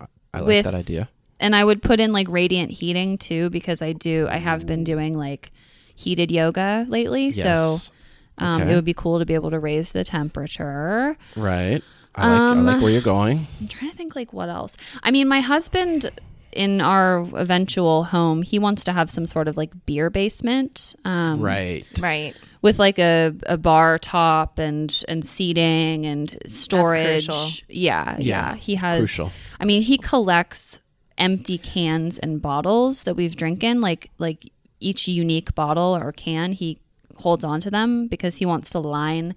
I- 0.00 0.06
I 0.34 0.38
like 0.40 0.46
with- 0.46 0.64
that 0.64 0.74
idea. 0.74 1.08
and 1.40 1.54
I 1.54 1.64
would 1.64 1.82
put 1.82 2.00
in 2.00 2.12
like 2.12 2.26
radiant 2.28 2.70
heating 2.70 3.16
too 3.18 3.48
because 3.50 3.80
I 3.82 3.92
do. 3.92 4.26
I 4.30 4.38
have 4.38 4.66
been 4.66 4.84
doing 4.84 5.16
like 5.16 5.52
heated 5.94 6.30
yoga 6.30 6.86
lately, 6.88 7.32
so 7.32 7.76
um, 8.38 8.62
Okay. 8.62 8.72
it 8.72 8.74
would 8.74 8.84
be 8.84 8.94
cool 8.94 9.18
to 9.20 9.26
be 9.26 9.34
able 9.34 9.50
to 9.50 9.58
raise 9.58 9.92
the 9.92 10.04
temperature. 10.04 11.16
Right. 11.36 11.82
I 12.14 12.28
like 12.30 12.40
I 12.40 12.60
like 12.60 12.82
where 12.82 12.90
you're 12.92 13.00
going. 13.00 13.46
I'm 13.60 13.68
trying 13.68 13.90
to 13.90 13.96
think 13.96 14.14
like 14.16 14.32
what 14.32 14.48
else. 14.48 14.76
I 15.02 15.10
mean, 15.10 15.28
my 15.28 15.40
husband 15.40 16.10
in 16.52 16.80
our 16.82 17.20
eventual 17.34 18.04
home, 18.04 18.42
he 18.42 18.58
wants 18.58 18.84
to 18.84 18.92
have 18.92 19.10
some 19.10 19.24
sort 19.24 19.48
of 19.48 19.56
like 19.56 19.70
beer 19.86 20.10
basement. 20.10 20.94
Um, 21.04 21.40
Right. 21.40 21.86
right. 22.00 22.34
with 22.60 22.78
like 22.78 22.98
a, 22.98 23.32
a 23.46 23.56
bar 23.56 23.98
top 23.98 24.58
and 24.58 25.02
and 25.08 25.24
seating 25.24 26.04
and 26.06 26.36
storage. 26.46 27.26
crucial. 27.26 27.64
Yeah, 27.68 28.16
yeah, 28.18 28.50
Yeah, 28.50 28.54
He 28.56 28.74
has. 28.76 28.98
crucial. 29.00 29.32
I 29.58 29.64
mean, 29.64 29.82
he 29.82 29.96
collects 29.98 30.80
empty 31.18 31.56
cans 31.58 32.18
and 32.18 32.40
bottles 32.42 33.04
that 33.04 33.14
we've 33.16 33.34
drinking. 33.36 33.80
Like 33.80 34.10
like 34.18 34.52
each 34.80 35.08
unique 35.08 35.54
bottle 35.54 35.96
or 36.00 36.12
can, 36.12 36.52
he 36.52 36.78
holds 37.16 37.44
on 37.44 37.60
to 37.60 37.70
them 37.70 38.08
because 38.08 38.36
he 38.36 38.44
wants 38.46 38.70
to 38.70 38.78
line 38.80 39.34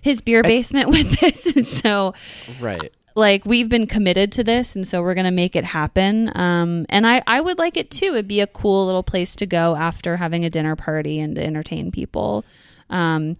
his 0.00 0.20
beer 0.20 0.42
basement 0.42 0.88
with 0.96 1.18
this. 1.20 1.46
And 1.54 1.66
so 1.66 2.14
Right. 2.60 2.92
like 3.14 3.44
we've 3.44 3.68
been 3.68 3.86
committed 3.86 4.32
to 4.32 4.44
this 4.44 4.74
and 4.76 4.86
so 4.86 5.02
we're 5.02 5.14
going 5.14 5.24
to 5.26 5.30
make 5.30 5.54
it 5.56 5.64
happen. 5.64 6.30
Um, 6.36 6.86
and 6.88 7.06
I, 7.06 7.22
I 7.26 7.40
would 7.40 7.58
like 7.58 7.76
it 7.76 7.90
too. 7.90 8.06
It'd 8.14 8.28
be 8.28 8.40
a 8.40 8.46
cool 8.46 8.86
little 8.86 9.02
place 9.02 9.36
to 9.36 9.46
go 9.46 9.76
after 9.76 10.16
having 10.16 10.44
a 10.44 10.50
dinner 10.50 10.76
party 10.76 11.18
and 11.20 11.34
to 11.36 11.42
entertain 11.44 11.90
people. 11.90 12.44
Um, 12.88 13.36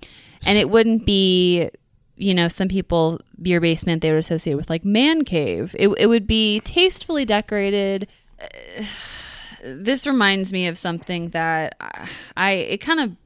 and 0.47 0.57
it 0.59 0.71
wouldn't 0.71 1.05
be 1.05 1.71
you 2.17 2.35
know 2.35 2.49
some 2.49 2.69
people 2.69 3.19
beer 3.41 3.61
basement 3.63 4.03
they 4.03 4.11
would 4.11 4.19
associate 4.19 4.55
with 4.55 4.69
like 4.69 4.85
man 4.85 5.25
cave. 5.25 5.75
It, 5.79 5.89
it 5.99 6.07
would 6.07 6.27
be 6.27 6.61
tastefully 6.61 7.25
decorated. 7.25 8.07
Uh, 8.41 8.85
this 9.65 10.07
reminds 10.07 10.53
me 10.53 10.67
of 10.67 10.79
something 10.79 11.31
that 11.31 11.77
I, 11.81 12.09
I 12.37 12.51
it 12.53 12.79
kind 12.79 13.01
of 13.01 13.17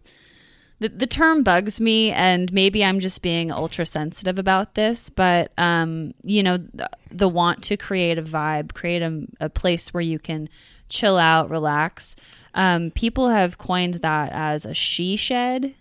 the, 0.81 0.89
the 0.89 1.07
term 1.07 1.43
bugs 1.43 1.81
me 1.81 2.11
and 2.11 2.53
maybe 2.53 2.85
i'm 2.85 2.99
just 3.01 3.23
being 3.23 3.51
ultra 3.53 3.87
sensitive 3.87 4.39
about 4.39 4.75
this 4.75 5.09
but 5.11 5.53
um 5.59 6.13
you 6.23 6.43
know 6.43 6.57
the, 6.57 6.89
the 7.11 7.29
want 7.29 7.63
to 7.63 7.77
create 7.77 8.19
a 8.19 8.23
vibe 8.23 8.75
create 8.75 9.03
a, 9.03 9.27
a 9.41 9.49
place 9.49 9.95
where 9.95 10.01
you 10.03 10.19
can 10.19 10.49
chill 10.89 11.17
out 11.17 11.49
relax 11.49 12.17
um 12.55 12.91
people 12.91 13.29
have 13.31 13.57
coined 13.59 13.95
that 13.95 14.31
as 14.33 14.65
a 14.65 14.75
she 14.75 15.17
shed 15.17 15.75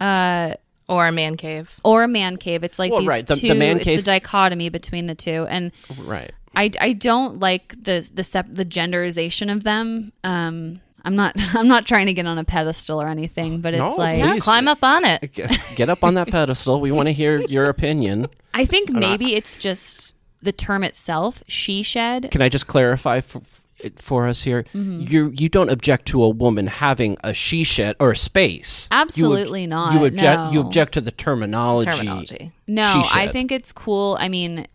uh 0.00 0.54
Or 0.88 1.06
a 1.08 1.12
man 1.12 1.36
cave. 1.36 1.78
or 1.84 2.04
a 2.04 2.08
man 2.08 2.36
cave 2.38 2.64
it's 2.64 2.78
like 2.78 2.90
Well, 2.92 3.00
these 3.00 3.08
right, 3.08 3.26
the- 3.26 3.34
the 3.34 3.40
two 3.40 3.54
man 3.54 3.76
it's 3.76 3.84
cave- 3.84 3.98
the 3.98 4.04
dichotomy 4.04 4.68
between 4.68 5.06
the 5.06 5.14
two 5.14 5.46
and 5.48 5.72
Right. 5.98 6.32
I, 6.56 6.70
I 6.80 6.92
don't 6.94 7.38
like 7.40 7.74
the 7.80 8.08
the 8.12 8.24
sep- 8.24 8.48
the 8.52 8.64
genderization 8.64 9.52
of 9.52 9.62
them. 9.64 10.12
Um, 10.24 10.80
I'm 11.08 11.16
not 11.16 11.34
I'm 11.54 11.66
not 11.68 11.86
trying 11.86 12.06
to 12.06 12.12
get 12.12 12.26
on 12.26 12.36
a 12.36 12.44
pedestal 12.44 13.00
or 13.00 13.08
anything, 13.08 13.62
but 13.62 13.72
it's 13.72 13.80
No, 13.80 13.94
like 13.94 14.20
Please. 14.20 14.42
climb 14.42 14.68
up 14.68 14.84
on 14.84 15.04
it. 15.06 15.32
Get 15.32 15.58
get 15.74 15.88
up 15.88 16.04
on 16.04 16.14
that 16.14 16.28
pedestal. 16.28 16.80
We 16.80 16.92
want 16.92 17.08
to 17.08 17.12
hear 17.12 17.40
your 17.40 17.64
opinion. 17.76 18.28
I 18.52 18.66
think 18.66 18.90
maybe 18.90 19.34
it's 19.34 19.56
just 19.56 20.14
the 20.42 20.52
term 20.52 20.84
itself, 20.84 21.42
she 21.48 21.82
shed. 21.82 22.30
Can 22.30 22.42
I 22.42 22.48
just 22.48 22.66
clarify 22.66 23.20
for, 23.22 23.40
it 23.78 23.98
for 24.00 24.28
us 24.28 24.42
here? 24.42 24.64
Mm-hmm. 24.74 25.00
You 25.00 25.32
you 25.34 25.48
don't 25.48 25.70
object 25.70 26.06
to 26.08 26.22
a 26.22 26.28
woman 26.28 26.66
having 26.66 27.16
a 27.24 27.32
she 27.32 27.64
shed 27.64 27.96
or 27.98 28.12
a 28.12 28.16
space. 28.16 28.86
You 28.90 28.96
ob- 28.98 29.06
Absolutely 29.08 29.66
not, 29.66 29.94
You 29.94 30.04
object. 30.04 30.52
You 30.52 30.60
object 30.60 30.92
to 30.94 31.00
the 31.00 31.10
terminology. 31.10 31.90
Terminology. 31.90 32.52
No, 32.66 33.02
I 33.14 33.28
think 33.28 33.50
it's 33.50 33.72
cool. 33.72 34.18
I 34.20 34.28
mean, 34.28 34.66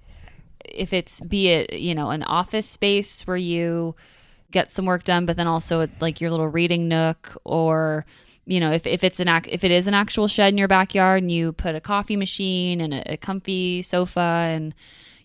if 0.65 0.93
it's 0.93 1.19
be 1.21 1.49
it 1.49 1.73
you 1.73 1.93
know 1.93 2.09
an 2.09 2.23
office 2.23 2.67
space 2.67 3.21
where 3.27 3.37
you 3.37 3.95
get 4.53 4.69
some 4.69 4.85
work 4.85 5.03
done, 5.03 5.25
but 5.25 5.35
then 5.35 5.47
also 5.47 5.89
like 5.99 6.21
your 6.21 6.31
little 6.31 6.47
reading 6.47 6.87
nook, 6.87 7.35
or 7.43 8.05
you 8.45 8.61
know 8.61 8.71
if, 8.71 8.87
if 8.87 9.03
it's 9.03 9.19
an 9.19 9.27
ac- 9.27 9.51
if 9.51 9.65
it 9.65 9.71
is 9.71 9.87
an 9.87 9.93
actual 9.93 10.29
shed 10.29 10.53
in 10.53 10.57
your 10.57 10.69
backyard 10.69 11.21
and 11.21 11.31
you 11.31 11.51
put 11.51 11.75
a 11.75 11.81
coffee 11.81 12.15
machine 12.15 12.79
and 12.79 12.93
a, 12.93 13.13
a 13.13 13.17
comfy 13.17 13.81
sofa 13.81 14.47
and 14.49 14.73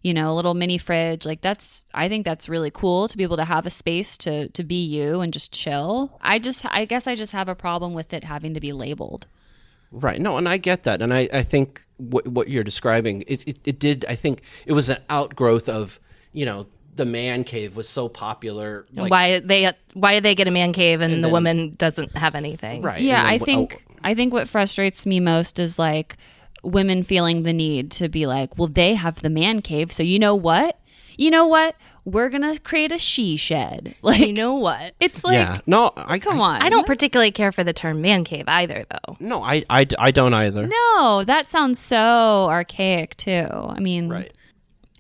you 0.03 0.15
know 0.15 0.33
a 0.33 0.35
little 0.35 0.55
mini 0.55 0.79
fridge 0.79 1.27
like 1.27 1.41
that's 1.41 1.83
i 1.93 2.09
think 2.09 2.25
that's 2.25 2.49
really 2.49 2.71
cool 2.71 3.09
to 3.09 3.17
be 3.17 3.25
able 3.25 3.37
to 3.37 3.45
have 3.45 3.67
a 3.67 3.71
space 3.71 4.17
to 4.17 4.49
to 4.51 4.63
be 4.63 4.85
you 4.85 5.21
and 5.21 5.33
just 5.33 5.51
chill 5.51 6.17
i 6.23 6.39
just 6.39 6.65
i 6.67 6.85
guess 6.85 7.09
i 7.09 7.17
just 7.17 7.33
have 7.33 7.49
a 7.49 7.57
problem 7.57 7.93
with 7.93 8.13
it 8.13 8.23
having 8.23 8.55
to 8.55 8.61
be 8.61 8.73
labeled 8.73 9.27
Right. 9.91 10.21
No, 10.21 10.37
and 10.37 10.49
I 10.49 10.59
get 10.59 10.83
that, 10.83 11.01
and 11.01 11.15
I, 11.15 11.29
I 11.33 11.43
think 11.43 11.87
what 11.97 12.29
what 12.29 12.49
you're 12.49 12.65
describing, 12.65 13.25
it, 13.27 13.43
it, 13.49 13.59
it 13.65 13.79
did. 13.79 14.05
I 14.07 14.17
think 14.17 14.43
it 14.67 14.73
was 14.73 14.91
an 14.91 14.99
outgrowth 15.09 15.69
of 15.69 15.99
you 16.33 16.45
know 16.45 16.67
the 16.99 17.07
man 17.07 17.45
cave 17.45 17.75
was 17.77 17.89
so 17.89 18.09
popular. 18.11 18.85
Like, 18.93 19.11
why 19.11 19.41
they 19.41 19.73
why 19.95 20.15
do 20.17 20.21
they 20.21 20.35
get 20.35 20.47
a 20.47 20.51
man 20.51 20.75
cave 20.75 21.01
and, 21.01 21.15
the 21.15 21.21
then- 21.23 21.31
woman 21.33 21.75
doesn't 21.79 22.15
have 22.15 22.35
anything? 22.35 22.83
Right. 22.83 23.01
Yeah, 23.01 23.21
and 23.21 23.29
I 23.29 23.39
think 23.39 23.79
oh, 23.81 23.93
oh, 23.95 23.95
I 24.05 24.15
think 24.15 24.35
what 24.35 24.47
frustrates 24.49 25.07
me 25.07 25.19
most 25.21 25.59
is 25.59 25.79
like 25.79 26.17
women 26.63 27.03
feeling 27.03 27.45
the 27.45 27.53
need 27.55 27.91
to 27.93 28.09
be 28.11 28.27
like, 28.27 28.59
well, 28.59 28.69
they 28.69 28.95
have 28.95 29.23
the 29.23 29.31
man 29.31 29.63
cave, 29.63 29.91
so 29.93 30.03
you 30.03 30.19
know 30.19 30.35
what? 30.35 30.79
You 31.17 31.31
know 31.31 31.47
what? 31.47 31.75
We're 32.05 32.29
gonna 32.31 32.59
create 32.61 32.91
a 32.93 32.99
she 32.99 33.37
shed. 33.37 33.95
Like, 34.03 34.21
You 34.21 34.33
know 34.33 34.55
what? 34.55 34.95
it's 35.01 35.23
like, 35.25 35.35
yeah. 35.35 35.61
No, 35.67 35.93
I 35.97 36.19
come 36.19 36.41
I- 36.41 36.57
on. 36.57 36.63
I 36.63 36.69
don't 36.69 36.87
particularly 36.87 37.33
care 37.33 37.53
for 37.53 37.65
the 37.65 37.73
term 37.73 38.01
man 38.01 38.25
cave 38.25 38.45
either, 38.47 38.87
though. 38.91 39.17
No, 39.21 39.43
I, 39.43 39.65
I, 39.69 39.87
I 39.99 40.11
don't 40.11 40.33
either. 40.35 40.67
No, 40.67 41.25
that 41.27 41.51
sounds 41.51 41.79
so 41.79 42.47
archaic 42.49 43.17
too. 43.17 43.47
I 43.51 43.81
mean, 43.81 44.09
Right. 44.09 44.33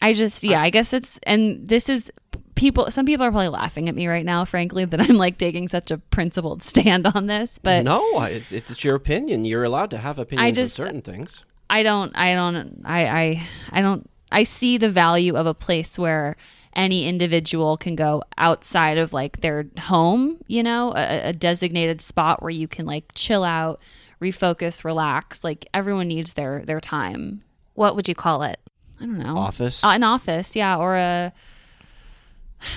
I 0.01 0.13
just, 0.13 0.45
yeah, 0.45 0.61
I 0.63 0.71
guess 0.71 0.93
it's, 0.93 1.19
and 1.25 1.67
this 1.67 1.89
is 1.89 2.11
people. 2.55 2.91
Some 2.91 3.07
people 3.07 3.25
are 3.25 3.31
probably 3.31 3.49
laughing 3.49 3.89
at 3.89 3.95
me 3.95 4.07
right 4.07 4.25
now, 4.25 4.45
frankly, 4.45 4.85
that 4.85 5.01
I'm 5.01 5.17
like 5.17 5.39
taking 5.39 5.69
such 5.69 5.91
a 5.91 5.99
principled 5.99 6.63
stand 6.73 7.07
on 7.07 7.27
this, 7.27 7.59
but 7.59 7.85
no, 7.85 8.23
it, 8.23 8.45
it's 8.51 8.85
your 8.85 8.97
opinion. 8.97 9.45
You're 9.45 9.65
allowed 9.65 9.91
to 9.91 9.99
have 9.99 10.19
opinions 10.19 10.57
just- 10.57 10.79
on 10.81 10.87
certain 10.87 11.03
things. 11.03 11.45
I 11.71 11.83
don't 11.83 12.17
I 12.17 12.35
don't 12.35 12.81
I 12.87 13.07
I 13.07 13.49
I 13.73 13.83
don't 13.83 14.09
I 14.33 14.45
see 14.45 14.79
the 14.79 14.89
value 14.89 15.37
of 15.37 15.47
a 15.47 15.53
place 15.53 15.99
where 15.99 16.37
any 16.75 17.07
individual 17.07 17.77
can 17.77 17.95
go 17.95 18.23
outside 18.39 18.97
of 18.97 19.13
like 19.13 19.41
their 19.41 19.67
home, 19.79 20.39
you 20.47 20.63
know, 20.63 20.95
a, 20.95 21.29
a 21.29 21.33
designated 21.35 22.01
spot 22.01 22.41
where 22.41 22.51
you 22.51 22.69
can 22.69 22.87
like 22.87 23.05
chill 23.15 23.45
out, 23.45 23.83
refocus, 24.23 24.83
relax. 24.83 25.45
Like 25.45 25.67
everyone 25.75 26.09
needs 26.09 26.33
their 26.33 26.65
their 26.65 26.81
time. 26.81 27.43
What 27.75 27.95
would 27.97 28.09
you 28.09 28.15
call 28.15 28.43
it? 28.45 28.59
I 29.01 29.05
don't 29.07 29.19
know. 29.19 29.37
Office, 29.37 29.85
Uh, 29.85 29.89
an 29.95 30.03
office, 30.05 30.57
yeah, 30.57 30.77
or 30.77 30.97
a 30.97 31.33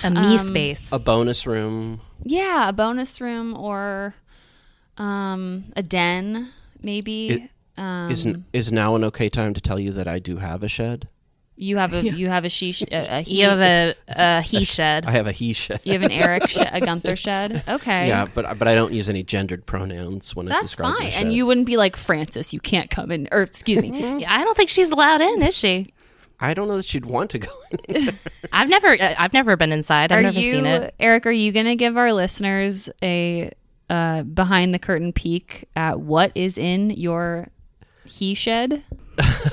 A 0.04 0.10
me 0.10 0.38
space. 0.38 0.88
a 0.92 0.98
bonus 0.98 1.46
room. 1.46 2.00
yeah, 2.22 2.68
a 2.68 2.72
bonus 2.72 3.20
room 3.20 3.56
or 3.56 4.14
um 4.98 5.64
a 5.76 5.82
den 5.82 6.50
maybe. 6.82 7.28
It- 7.28 7.50
um 7.78 8.10
is 8.10 8.26
is 8.52 8.70
now 8.70 8.94
an 8.96 9.02
okay 9.04 9.28
time 9.30 9.54
to 9.54 9.60
tell 9.60 9.80
you 9.80 9.90
that 9.92 10.06
I 10.06 10.18
do 10.18 10.36
have 10.36 10.62
a 10.62 10.68
shed? 10.68 11.08
you 11.56 11.76
have 11.78 11.92
a 11.94 12.02
you 12.02 12.28
have 12.28 12.44
a 12.44 12.48
she 12.48 12.72
sh- 12.72 12.82
a, 12.90 13.18
a 13.18 13.22
he, 13.22 13.40
You 13.40 13.48
have 13.48 13.60
a, 13.60 13.94
a 14.08 14.42
he 14.42 14.64
shed. 14.64 15.04
I 15.06 15.12
have 15.12 15.26
a 15.26 15.32
he 15.32 15.52
shed. 15.52 15.80
you 15.84 15.92
have 15.92 16.02
an 16.02 16.10
Eric 16.10 16.48
sh- 16.48 16.58
a 16.60 16.80
Gunther 16.84 17.14
shed. 17.16 17.62
Okay. 17.68 18.08
Yeah, 18.08 18.26
but 18.34 18.58
but 18.58 18.66
I 18.68 18.74
don't 18.74 18.92
use 18.92 19.08
any 19.08 19.22
gendered 19.22 19.64
pronouns 19.64 20.34
when 20.34 20.46
I 20.48 20.50
That's 20.50 20.62
describe 20.64 20.94
fine. 20.94 21.04
my 21.04 21.10
shed. 21.10 21.22
And 21.24 21.32
you 21.34 21.46
wouldn't 21.46 21.66
be 21.66 21.76
like, 21.76 21.94
Francis, 21.96 22.52
you 22.52 22.58
can't 22.60 22.90
come 22.90 23.10
in. 23.12 23.28
Or, 23.30 23.42
excuse 23.42 23.80
me. 23.80 24.24
I 24.24 24.42
don't 24.44 24.56
think 24.56 24.70
she's 24.70 24.90
allowed 24.90 25.20
in, 25.20 25.42
is 25.42 25.54
she? 25.56 25.92
I 26.42 26.54
don't 26.54 26.66
know 26.66 26.76
that 26.76 26.84
she'd 26.84 27.06
want 27.06 27.30
to 27.30 27.38
go. 27.38 27.50
in. 27.88 28.18
I've 28.52 28.68
never 28.68 29.00
uh, 29.00 29.14
I've 29.16 29.32
never 29.32 29.56
been 29.56 29.70
inside. 29.70 30.10
I've 30.10 30.18
are 30.18 30.22
never 30.22 30.40
you, 30.40 30.54
seen 30.56 30.66
it. 30.66 30.94
Eric, 30.98 31.24
are 31.26 31.30
you 31.30 31.52
going 31.52 31.66
to 31.66 31.76
give 31.76 31.96
our 31.96 32.12
listeners 32.12 32.88
a 33.02 33.52
uh, 33.88 34.24
behind 34.24 34.74
the 34.74 34.78
curtain 34.80 35.12
peek 35.12 35.68
at 35.76 36.00
what 36.00 36.32
is 36.34 36.58
in 36.58 36.90
your 36.90 37.48
he 38.04 38.34
shed? 38.34 38.82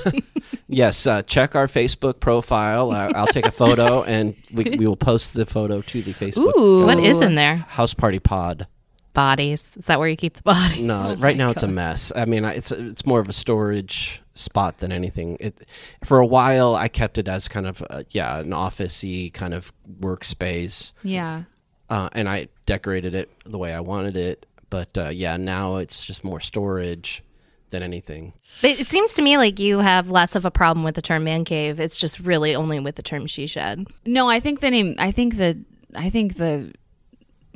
yes, 0.68 1.06
uh, 1.06 1.22
check 1.22 1.54
our 1.54 1.68
Facebook 1.68 2.18
profile. 2.18 2.90
Uh, 2.90 3.12
I'll 3.14 3.26
take 3.28 3.46
a 3.46 3.52
photo 3.52 4.02
and 4.02 4.34
we, 4.52 4.64
we 4.64 4.86
will 4.86 4.96
post 4.96 5.34
the 5.34 5.46
photo 5.46 5.82
to 5.82 6.02
the 6.02 6.12
Facebook 6.12 6.56
Ooh. 6.58 6.86
What 6.86 6.98
is 6.98 7.20
in 7.20 7.36
there? 7.36 7.56
House 7.56 7.94
Party 7.94 8.18
Pod. 8.18 8.66
Bodies. 9.12 9.76
Is 9.76 9.86
that 9.86 10.00
where 10.00 10.08
you 10.08 10.16
keep 10.16 10.34
the 10.34 10.42
body? 10.42 10.82
No, 10.82 11.14
right 11.16 11.36
now 11.36 11.50
it's 11.50 11.62
a 11.62 11.68
mess. 11.68 12.10
I 12.16 12.24
mean, 12.24 12.44
it's 12.44 12.72
it's 12.72 13.06
more 13.06 13.20
of 13.20 13.28
a 13.28 13.32
storage 13.32 14.19
spot 14.34 14.78
than 14.78 14.92
anything. 14.92 15.36
It 15.40 15.66
for 16.04 16.18
a 16.18 16.26
while 16.26 16.74
I 16.74 16.88
kept 16.88 17.18
it 17.18 17.28
as 17.28 17.48
kind 17.48 17.66
of 17.66 17.82
uh, 17.90 18.02
yeah 18.10 18.38
an 18.38 18.50
officey 18.50 19.32
kind 19.32 19.54
of 19.54 19.72
workspace, 20.00 20.92
Yeah. 21.02 21.42
uh, 21.88 22.08
and 22.12 22.28
I 22.28 22.48
decorated 22.66 23.14
it 23.14 23.30
the 23.44 23.58
way 23.58 23.72
I 23.74 23.80
wanted 23.80 24.16
it. 24.16 24.46
But 24.70 24.96
uh, 24.96 25.08
yeah, 25.08 25.36
now 25.36 25.76
it's 25.76 26.04
just 26.04 26.22
more 26.22 26.38
storage 26.40 27.24
than 27.70 27.82
anything. 27.82 28.32
But 28.62 28.78
it 28.80 28.86
seems 28.86 29.14
to 29.14 29.22
me 29.22 29.36
like 29.36 29.58
you 29.58 29.78
have 29.78 30.10
less 30.10 30.34
of 30.34 30.44
a 30.44 30.50
problem 30.50 30.84
with 30.84 30.94
the 30.94 31.02
term 31.02 31.24
man 31.24 31.44
cave. 31.44 31.78
It's 31.80 31.96
just 31.96 32.18
really 32.20 32.54
only 32.54 32.78
with 32.80 32.96
the 32.96 33.02
term 33.02 33.26
she 33.26 33.46
shed. 33.46 33.86
No, 34.06 34.28
I 34.28 34.40
think 34.40 34.60
the 34.60 34.70
name, 34.70 34.94
I 34.98 35.10
think 35.12 35.36
the, 35.36 35.58
I 35.94 36.10
think 36.10 36.36
the 36.36 36.72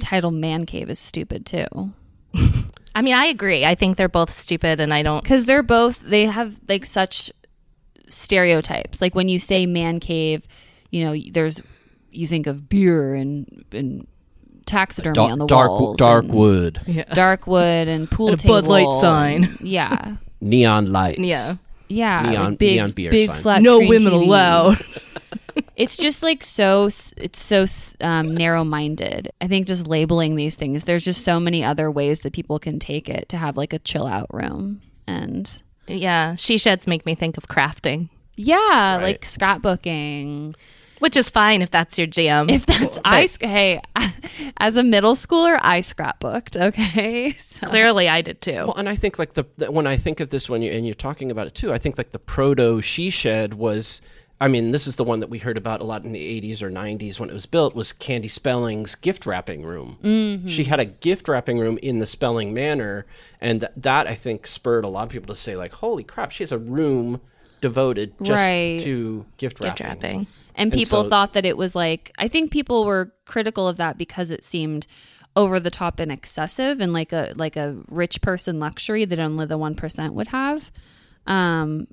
title 0.01 0.31
man 0.33 0.67
cave 0.67 0.91
is 0.91 0.99
stupid 0.99 1.47
too. 1.47 1.67
I 2.97 3.03
mean, 3.03 3.15
I 3.15 3.27
agree. 3.27 3.65
I 3.65 3.75
think 3.75 3.97
they're 3.97 4.09
both 4.09 4.31
stupid, 4.31 4.79
and 4.81 4.95
I 4.95 5.03
don't. 5.03 5.23
because 5.23 5.45
they're 5.47 5.63
both 5.65 6.01
they 6.01 6.27
have 6.27 6.61
like 6.69 6.85
such 6.85 7.31
stereotypes 8.09 9.01
like 9.01 9.15
when 9.15 9.29
you 9.29 9.39
say 9.39 9.65
man 9.67 9.99
cave 9.99 10.47
you 10.91 11.03
know 11.05 11.17
there's 11.33 11.61
you 12.11 12.27
think 12.27 12.47
of 12.47 12.69
beer 12.69 13.15
and 13.15 13.65
and 13.73 14.07
taxidermy 14.67 15.15
Dark, 15.15 15.33
on 15.33 15.39
the 15.39 15.47
dark, 15.47 15.71
walls 15.71 15.97
dark 15.99 16.25
and 16.25 16.35
wood, 16.35 17.07
dark 17.13 17.47
wood 17.47 17.89
and 17.89 18.11
pool 18.11 18.29
And 18.29 18.45
a 18.45 18.47
Bud 18.47 18.65
Light 18.67 19.01
sign. 19.01 19.45
and- 19.45 19.61
yeah 19.61 20.17
neon 20.41 20.93
lights. 20.93 21.19
Yeah. 21.19 21.57
yeah 21.89 22.23
Neon- 22.31 22.51
like 22.51 22.59
big 22.59 22.77
neon 22.77 22.91
beer 22.93 23.11
big 23.11 23.31
sign. 23.31 23.43
flat 23.43 23.63
No 23.63 23.79
women 23.79 24.13
TV. 24.13 24.23
allowed. 24.27 24.85
It's 25.77 25.97
just 25.97 26.23
like 26.23 26.43
so 26.43 26.89
it's 27.17 27.43
so 27.43 27.67
um, 28.01 28.35
narrow-minded 28.35 29.31
i 29.41 29.47
think 29.49 29.67
just 29.67 29.87
labeling 29.87 30.37
these 30.37 30.55
things 30.55 30.85
there's 30.85 31.05
just 31.05 31.25
so 31.25 31.39
many 31.41 31.65
other 31.65 31.91
ways 31.91 32.21
that 32.21 32.33
people 32.33 32.59
can 32.59 32.79
take 32.79 33.09
it 33.09 33.29
to 33.29 33.37
have 33.37 33.57
like 33.57 33.73
a 33.73 33.79
chill 33.81 34.07
out 34.07 34.33
room 34.33 34.81
and 35.07 35.63
Yeah, 35.87 36.35
she 36.37 36.57
sheds 36.59 36.87
make 36.87 37.05
me 37.05 37.15
think 37.15 37.37
of 37.37 37.47
crafting, 37.49 38.09
yeah 38.37 38.97
Right. 38.97 39.03
like 39.03 39.21
scrapbooking 39.23 40.55
which 41.01 41.17
is 41.17 41.29
fine 41.29 41.61
if 41.61 41.71
that's 41.71 41.99
your 41.99 42.07
jam. 42.07 42.49
If 42.49 42.65
that's 42.65 42.99
I 43.05 43.27
sc- 43.27 43.43
hey, 43.43 43.83
as 44.57 44.77
a 44.77 44.83
middle 44.85 45.15
schooler, 45.17 45.59
I 45.61 45.81
scrapbooked. 45.81 46.57
Okay, 46.59 47.33
so, 47.39 47.67
Clearly, 47.67 48.09
I 48.09 48.23
did 48.23 48.41
too. 48.41 48.53
Well, 48.53 48.75
and 48.77 48.89
I 48.89 48.95
think 48.95 49.19
like 49.19 49.35
the, 49.35 49.45
the 49.59 49.71
when 49.71 49.87
I 49.87 49.99
think 49.99 50.21
of 50.21 50.31
this 50.31 50.49
when 50.49 50.63
you 50.63 50.73
and 50.73 50.87
you're 50.87 50.95
talking 50.95 51.31
about 51.31 51.47
it 51.47 51.55
too, 51.55 51.73
I 51.75 51.79
think 51.79 51.99
like 51.99 52.13
the 52.13 52.19
proto 52.19 52.81
she 52.81 53.11
shed 53.11 53.55
was. 53.55 54.01
I 54.45 54.49
mean, 54.49 54.73
this 54.73 54.87
is 54.87 54.97
the 54.97 55.05
one 55.05 55.21
that 55.21 55.31
we 55.31 55.39
heard 55.39 55.57
about 55.57 55.81
a 55.81 55.85
lot 55.85 56.05
in 56.05 56.13
the 56.13 56.41
80s 56.41 56.61
or 56.63 56.71
90s 56.71 57.19
when 57.19 57.31
it 57.31 57.33
was 57.33 57.47
built. 57.47 57.75
Was 57.75 57.93
Candy 57.93 58.29
Spelling's 58.29 58.95
gift 58.95 59.25
wrapping 59.25 59.63
room? 59.65 59.99
Mm-hmm. 60.03 60.49
She 60.49 60.65
had 60.65 60.81
a 60.81 60.85
gift 60.85 61.29
wrapping 61.29 61.59
room 61.59 61.79
in 61.83 61.99
the 61.99 62.07
Spelling 62.07 62.53
Manor, 62.53 63.07
and 63.41 63.61
th- 63.61 63.73
that 63.77 64.07
I 64.07 64.15
think 64.15 64.47
spurred 64.47 64.85
a 64.85 64.89
lot 64.89 65.05
of 65.05 65.09
people 65.09 65.35
to 65.35 65.41
say 65.41 65.57
like, 65.57 65.73
"Holy 65.75 66.05
crap, 66.05 66.31
she 66.31 66.43
has 66.43 66.53
a 66.53 66.59
room 66.59 67.21
devoted 67.63 68.13
just 68.23 68.39
Right. 68.39 68.79
to 68.83 69.25
gift 69.39 69.61
wrapping. 69.61 69.77
Gift 69.77 69.81
wrapping. 69.89 70.17
and 70.19 70.27
And 70.57 70.73
people 70.73 71.05
so- 71.05 71.09
thought 71.09 71.33
that 71.33 71.47
it 71.47 71.57
was 71.57 71.75
like 71.75 72.13
i 72.19 72.29
think 72.29 72.51
people 72.51 72.85
were 72.85 73.15
critical 73.25 73.67
of 73.67 73.79
that 73.79 73.97
because 73.97 74.31
it 74.31 74.45
seemed 74.45 74.87
over 75.35 75.59
the 75.59 75.71
top 75.71 75.99
and 75.99 76.13
excessive 76.13 76.79
and 76.81 76.93
like 76.93 77.11
a 77.13 77.33
like 77.37 77.57
a 77.57 77.75
rich 77.89 78.21
person 78.21 78.61
luxury 78.61 79.07
that 79.07 79.19
only 79.19 79.47
the 79.47 79.57
1% 79.59 80.13
would 80.13 80.29
have 80.29 80.71
um 81.27 81.87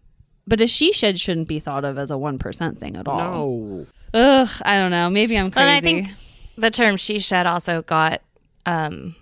but 0.51 0.61
a 0.61 0.67
she 0.67 0.91
shed 0.91 1.19
shouldn't 1.19 1.47
be 1.47 1.59
thought 1.59 1.83
of 1.85 1.97
as 1.97 2.11
a 2.11 2.15
1% 2.15 2.77
thing 2.77 2.95
at 2.97 3.07
all 3.07 3.17
No. 3.17 3.87
ugh 4.13 4.49
i 4.63 4.77
don't 4.79 4.91
know 4.91 5.09
maybe 5.09 5.37
i'm 5.37 5.49
crazy 5.49 5.67
And 5.67 5.75
I 5.77 5.79
think 5.81 6.09
the 6.57 6.69
term 6.69 6.97
she 6.97 7.19
shed 7.19 7.47
also 7.47 7.81
got 7.81 8.21
um, 8.65 9.15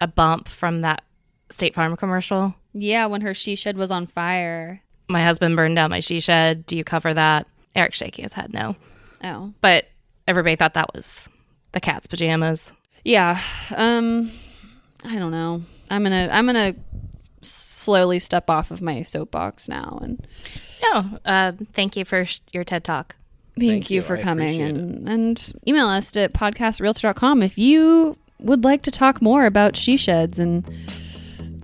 a 0.00 0.06
bump 0.06 0.46
from 0.48 0.82
that 0.82 1.02
State 1.50 1.74
Farm 1.74 1.96
commercial. 1.96 2.54
yeah 2.74 3.06
when 3.06 3.22
her 3.22 3.34
she 3.34 3.56
shed 3.56 3.76
was 3.76 3.90
on 3.90 4.06
fire 4.06 4.82
My 5.08 5.24
husband 5.24 5.56
burned 5.56 5.74
down 5.76 5.90
my 5.90 6.00
she 6.00 6.20
shed. 6.20 6.64
Do 6.66 6.76
you 6.76 6.84
cover 6.84 7.12
that? 7.14 7.46
Eric 7.74 7.94
shaking 7.94 8.22
his 8.24 8.34
head 8.34 8.52
no. 8.52 8.76
oh 9.24 9.52
But 9.60 9.86
everybody 10.28 10.54
thought 10.56 10.74
that 10.74 10.94
was 10.94 11.28
the 11.72 11.80
cat's 11.80 12.06
pajamas. 12.06 12.70
yeah 13.04 13.40
um 13.74 14.30
i 15.04 15.18
don't 15.18 15.30
know 15.32 15.62
i'm 15.90 16.02
gonna 16.04 16.28
i'm 16.30 16.44
gonna 16.46 16.58
s- 16.68 16.74
slowly 17.42 18.18
step 18.18 18.50
off 18.50 18.70
of 18.70 18.82
my 18.82 19.02
soapbox 19.02 19.68
now 19.68 19.98
and 20.02 20.26
No, 20.82 21.18
uh, 21.24 21.52
thank 21.72 21.96
you 21.96 22.04
for 22.04 22.24
sh- 22.26 22.40
your 22.52 22.64
TED 22.64 22.84
talk. 22.84 23.16
Thank, 23.58 23.70
Thank 23.70 23.90
you, 23.90 23.96
you. 23.96 24.02
for 24.02 24.16
I 24.16 24.22
coming 24.22 24.60
and, 24.62 25.08
and 25.08 25.52
email 25.66 25.86
us 25.88 26.16
at 26.16 26.32
podcastrealtor.com 26.32 27.42
if 27.42 27.58
you 27.58 28.16
would 28.38 28.64
like 28.64 28.82
to 28.82 28.90
talk 28.90 29.20
more 29.20 29.44
about 29.44 29.76
she 29.76 29.96
sheds 29.96 30.38
and 30.38 30.64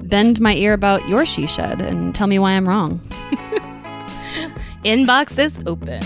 bend 0.02 0.40
my 0.40 0.54
ear 0.54 0.72
about 0.72 1.08
your 1.08 1.24
she 1.24 1.46
shed 1.46 1.80
and 1.80 2.14
tell 2.14 2.26
me 2.26 2.38
why 2.38 2.52
I'm 2.52 2.68
wrong. 2.68 3.00
Inbox 4.84 5.38
is 5.38 5.58
open. 5.66 6.00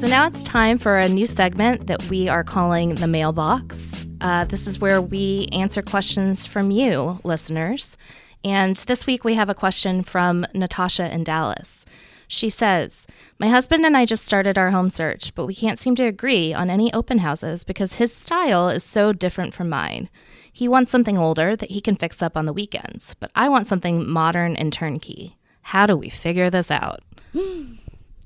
So 0.00 0.06
now 0.06 0.26
it's 0.26 0.42
time 0.44 0.78
for 0.78 0.96
a 0.96 1.10
new 1.10 1.26
segment 1.26 1.88
that 1.88 2.02
we 2.08 2.26
are 2.26 2.42
calling 2.42 2.94
the 2.94 3.06
mailbox. 3.06 4.08
Uh, 4.22 4.46
this 4.46 4.66
is 4.66 4.78
where 4.78 5.02
we 5.02 5.46
answer 5.52 5.82
questions 5.82 6.46
from 6.46 6.70
you, 6.70 7.20
listeners. 7.22 7.98
And 8.42 8.76
this 8.76 9.04
week 9.04 9.24
we 9.24 9.34
have 9.34 9.50
a 9.50 9.54
question 9.54 10.02
from 10.02 10.46
Natasha 10.54 11.12
in 11.12 11.22
Dallas. 11.22 11.84
She 12.28 12.48
says, 12.48 13.06
My 13.38 13.48
husband 13.48 13.84
and 13.84 13.94
I 13.94 14.06
just 14.06 14.24
started 14.24 14.56
our 14.56 14.70
home 14.70 14.88
search, 14.88 15.34
but 15.34 15.44
we 15.44 15.54
can't 15.54 15.78
seem 15.78 15.94
to 15.96 16.04
agree 16.04 16.54
on 16.54 16.70
any 16.70 16.90
open 16.94 17.18
houses 17.18 17.62
because 17.62 17.96
his 17.96 18.10
style 18.10 18.70
is 18.70 18.82
so 18.82 19.12
different 19.12 19.52
from 19.52 19.68
mine. 19.68 20.08
He 20.50 20.66
wants 20.66 20.90
something 20.90 21.18
older 21.18 21.56
that 21.56 21.72
he 21.72 21.82
can 21.82 21.96
fix 21.96 22.22
up 22.22 22.38
on 22.38 22.46
the 22.46 22.54
weekends, 22.54 23.12
but 23.20 23.30
I 23.34 23.50
want 23.50 23.66
something 23.66 24.08
modern 24.08 24.56
and 24.56 24.72
turnkey. 24.72 25.36
How 25.60 25.84
do 25.84 25.94
we 25.94 26.08
figure 26.08 26.48
this 26.48 26.70
out? 26.70 27.02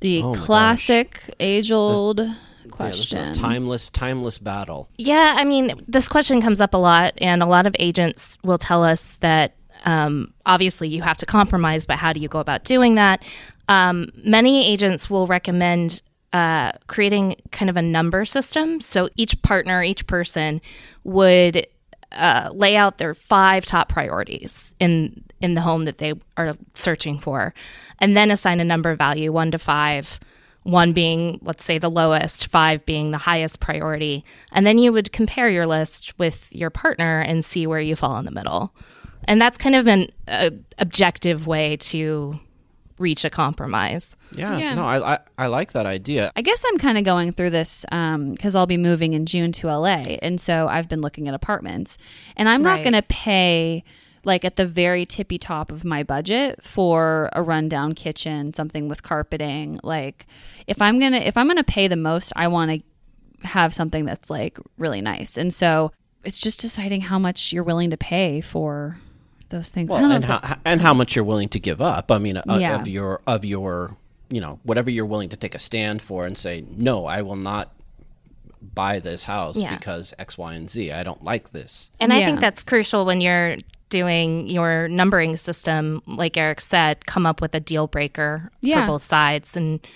The 0.04 0.22
Oh 0.22 0.34
classic 0.34 1.34
age 1.40 1.72
old 1.72 2.20
Yeah, 2.20 2.34
question. 2.70 3.30
a 3.30 3.32
timeless, 3.34 3.88
timeless 3.88 4.36
battle. 4.36 4.90
Yeah, 4.98 5.34
I 5.38 5.44
mean, 5.44 5.82
this 5.88 6.08
question 6.08 6.42
comes 6.42 6.60
up 6.60 6.74
a 6.74 6.76
lot, 6.76 7.14
and 7.22 7.42
a 7.42 7.46
lot 7.46 7.66
of 7.66 7.74
agents 7.78 8.36
will 8.44 8.58
tell 8.58 8.84
us 8.84 9.12
that 9.20 9.54
um, 9.86 10.34
obviously 10.44 10.88
you 10.88 11.00
have 11.00 11.16
to 11.16 11.26
compromise, 11.26 11.86
but 11.86 11.96
how 11.96 12.12
do 12.12 12.20
you 12.20 12.28
go 12.28 12.38
about 12.38 12.64
doing 12.64 12.96
that? 12.96 13.22
Um, 13.66 14.10
many 14.22 14.70
agents 14.70 15.08
will 15.08 15.26
recommend 15.26 16.02
uh, 16.34 16.72
creating 16.86 17.36
kind 17.50 17.70
of 17.70 17.78
a 17.78 17.82
number 17.82 18.26
system. 18.26 18.82
So 18.82 19.08
each 19.16 19.40
partner, 19.40 19.82
each 19.82 20.06
person 20.06 20.60
would 21.04 21.66
uh, 22.12 22.50
lay 22.52 22.76
out 22.76 22.98
their 22.98 23.14
five 23.14 23.64
top 23.64 23.88
priorities 23.88 24.74
in 24.78 25.23
in 25.40 25.54
the 25.54 25.60
home 25.62 25.84
that 25.84 25.98
they 25.98 26.14
are 26.36 26.54
searching 26.74 27.18
for, 27.18 27.54
and 28.00 28.16
then 28.16 28.30
assign 28.30 28.60
a 28.60 28.64
number 28.64 28.94
value 28.94 29.32
one 29.32 29.50
to 29.50 29.58
five 29.58 30.18
one 30.62 30.94
being, 30.94 31.38
let's 31.42 31.62
say, 31.62 31.76
the 31.78 31.90
lowest, 31.90 32.46
five 32.46 32.86
being 32.86 33.10
the 33.10 33.18
highest 33.18 33.60
priority. 33.60 34.24
And 34.50 34.66
then 34.66 34.78
you 34.78 34.94
would 34.94 35.12
compare 35.12 35.50
your 35.50 35.66
list 35.66 36.18
with 36.18 36.48
your 36.50 36.70
partner 36.70 37.20
and 37.20 37.44
see 37.44 37.66
where 37.66 37.80
you 37.80 37.94
fall 37.96 38.16
in 38.16 38.24
the 38.24 38.30
middle. 38.30 38.72
And 39.24 39.38
that's 39.38 39.58
kind 39.58 39.74
of 39.76 39.86
an 39.86 40.10
uh, 40.26 40.48
objective 40.78 41.46
way 41.46 41.76
to 41.76 42.40
reach 42.98 43.26
a 43.26 43.30
compromise. 43.30 44.16
Yeah, 44.32 44.56
Yeah. 44.56 44.74
no, 44.74 44.84
I, 44.84 45.14
I 45.14 45.18
I 45.36 45.46
like 45.48 45.72
that 45.72 45.84
idea. 45.84 46.32
I 46.34 46.40
guess 46.40 46.64
I'm 46.66 46.78
kind 46.78 46.96
of 46.96 47.04
going 47.04 47.32
through 47.32 47.50
this 47.50 47.84
because 47.90 48.54
I'll 48.54 48.66
be 48.66 48.78
moving 48.78 49.12
in 49.12 49.26
June 49.26 49.52
to 49.52 49.66
LA. 49.66 50.16
And 50.22 50.40
so 50.40 50.66
I've 50.68 50.88
been 50.88 51.02
looking 51.02 51.28
at 51.28 51.34
apartments. 51.34 51.98
And 52.36 52.48
I'm 52.48 52.62
not 52.62 52.82
going 52.82 52.94
to 52.94 53.02
pay 53.02 53.84
like 54.24 54.44
at 54.44 54.56
the 54.56 54.66
very 54.66 55.04
tippy 55.06 55.38
top 55.38 55.70
of 55.70 55.84
my 55.84 56.02
budget 56.02 56.62
for 56.62 57.30
a 57.32 57.42
rundown 57.42 57.94
kitchen, 57.94 58.52
something 58.54 58.88
with 58.88 59.02
carpeting. 59.02 59.80
Like 59.82 60.26
if 60.66 60.80
I'm 60.80 60.98
going 60.98 61.12
to 61.12 61.26
if 61.26 61.36
I'm 61.36 61.46
going 61.46 61.56
to 61.56 61.64
pay 61.64 61.88
the 61.88 61.96
most, 61.96 62.32
I 62.36 62.48
want 62.48 62.70
to 62.70 63.46
have 63.48 63.74
something 63.74 64.04
that's 64.04 64.30
like 64.30 64.58
really 64.78 65.00
nice. 65.00 65.36
And 65.36 65.52
so 65.52 65.92
it's 66.24 66.38
just 66.38 66.60
deciding 66.60 67.02
how 67.02 67.18
much 67.18 67.52
you're 67.52 67.64
willing 67.64 67.90
to 67.90 67.96
pay 67.96 68.40
for 68.40 68.96
those 69.50 69.68
things. 69.68 69.88
Well, 69.88 70.10
and 70.10 70.24
how 70.24 70.56
and 70.64 70.80
how 70.80 70.94
much 70.94 71.14
you're 71.14 71.24
willing 71.24 71.48
to 71.50 71.60
give 71.60 71.80
up. 71.80 72.10
I 72.10 72.18
mean, 72.18 72.38
uh, 72.38 72.42
Yeah. 72.58 72.80
of 72.80 72.88
your 72.88 73.20
of 73.26 73.44
your 73.44 73.96
you 74.30 74.40
know 74.40 74.58
whatever 74.62 74.90
you're 74.90 75.06
willing 75.06 75.28
to 75.28 75.36
take 75.36 75.54
a 75.54 75.58
stand 75.58 76.00
for 76.00 76.26
and 76.26 76.36
say 76.36 76.64
no, 76.76 77.06
I 77.06 77.22
will 77.22 77.36
not 77.36 77.70
buy 78.74 78.98
this 78.98 79.24
house 79.24 79.56
Yeah. 79.56 79.74
because 79.76 80.14
X, 80.18 80.38
Y, 80.38 80.54
and 80.54 80.70
Z. 80.70 80.92
I 80.92 81.02
don't 81.02 81.22
like 81.24 81.52
this. 81.52 81.90
And 82.00 82.12
I 82.12 82.24
think 82.24 82.40
that's 82.40 82.64
crucial 82.64 83.04
when 83.04 83.20
you're 83.20 83.56
doing 83.90 84.48
your 84.48 84.88
numbering 84.88 85.36
system. 85.36 86.02
Like 86.06 86.36
Eric 86.36 86.60
said, 86.60 87.06
come 87.06 87.26
up 87.26 87.40
with 87.40 87.54
a 87.54 87.60
deal 87.60 87.86
breaker 87.86 88.50
Yeah. 88.60 88.86
for 88.86 88.92
both 88.92 89.02
sides. 89.02 89.56
And, 89.56 89.80
and 89.80 89.86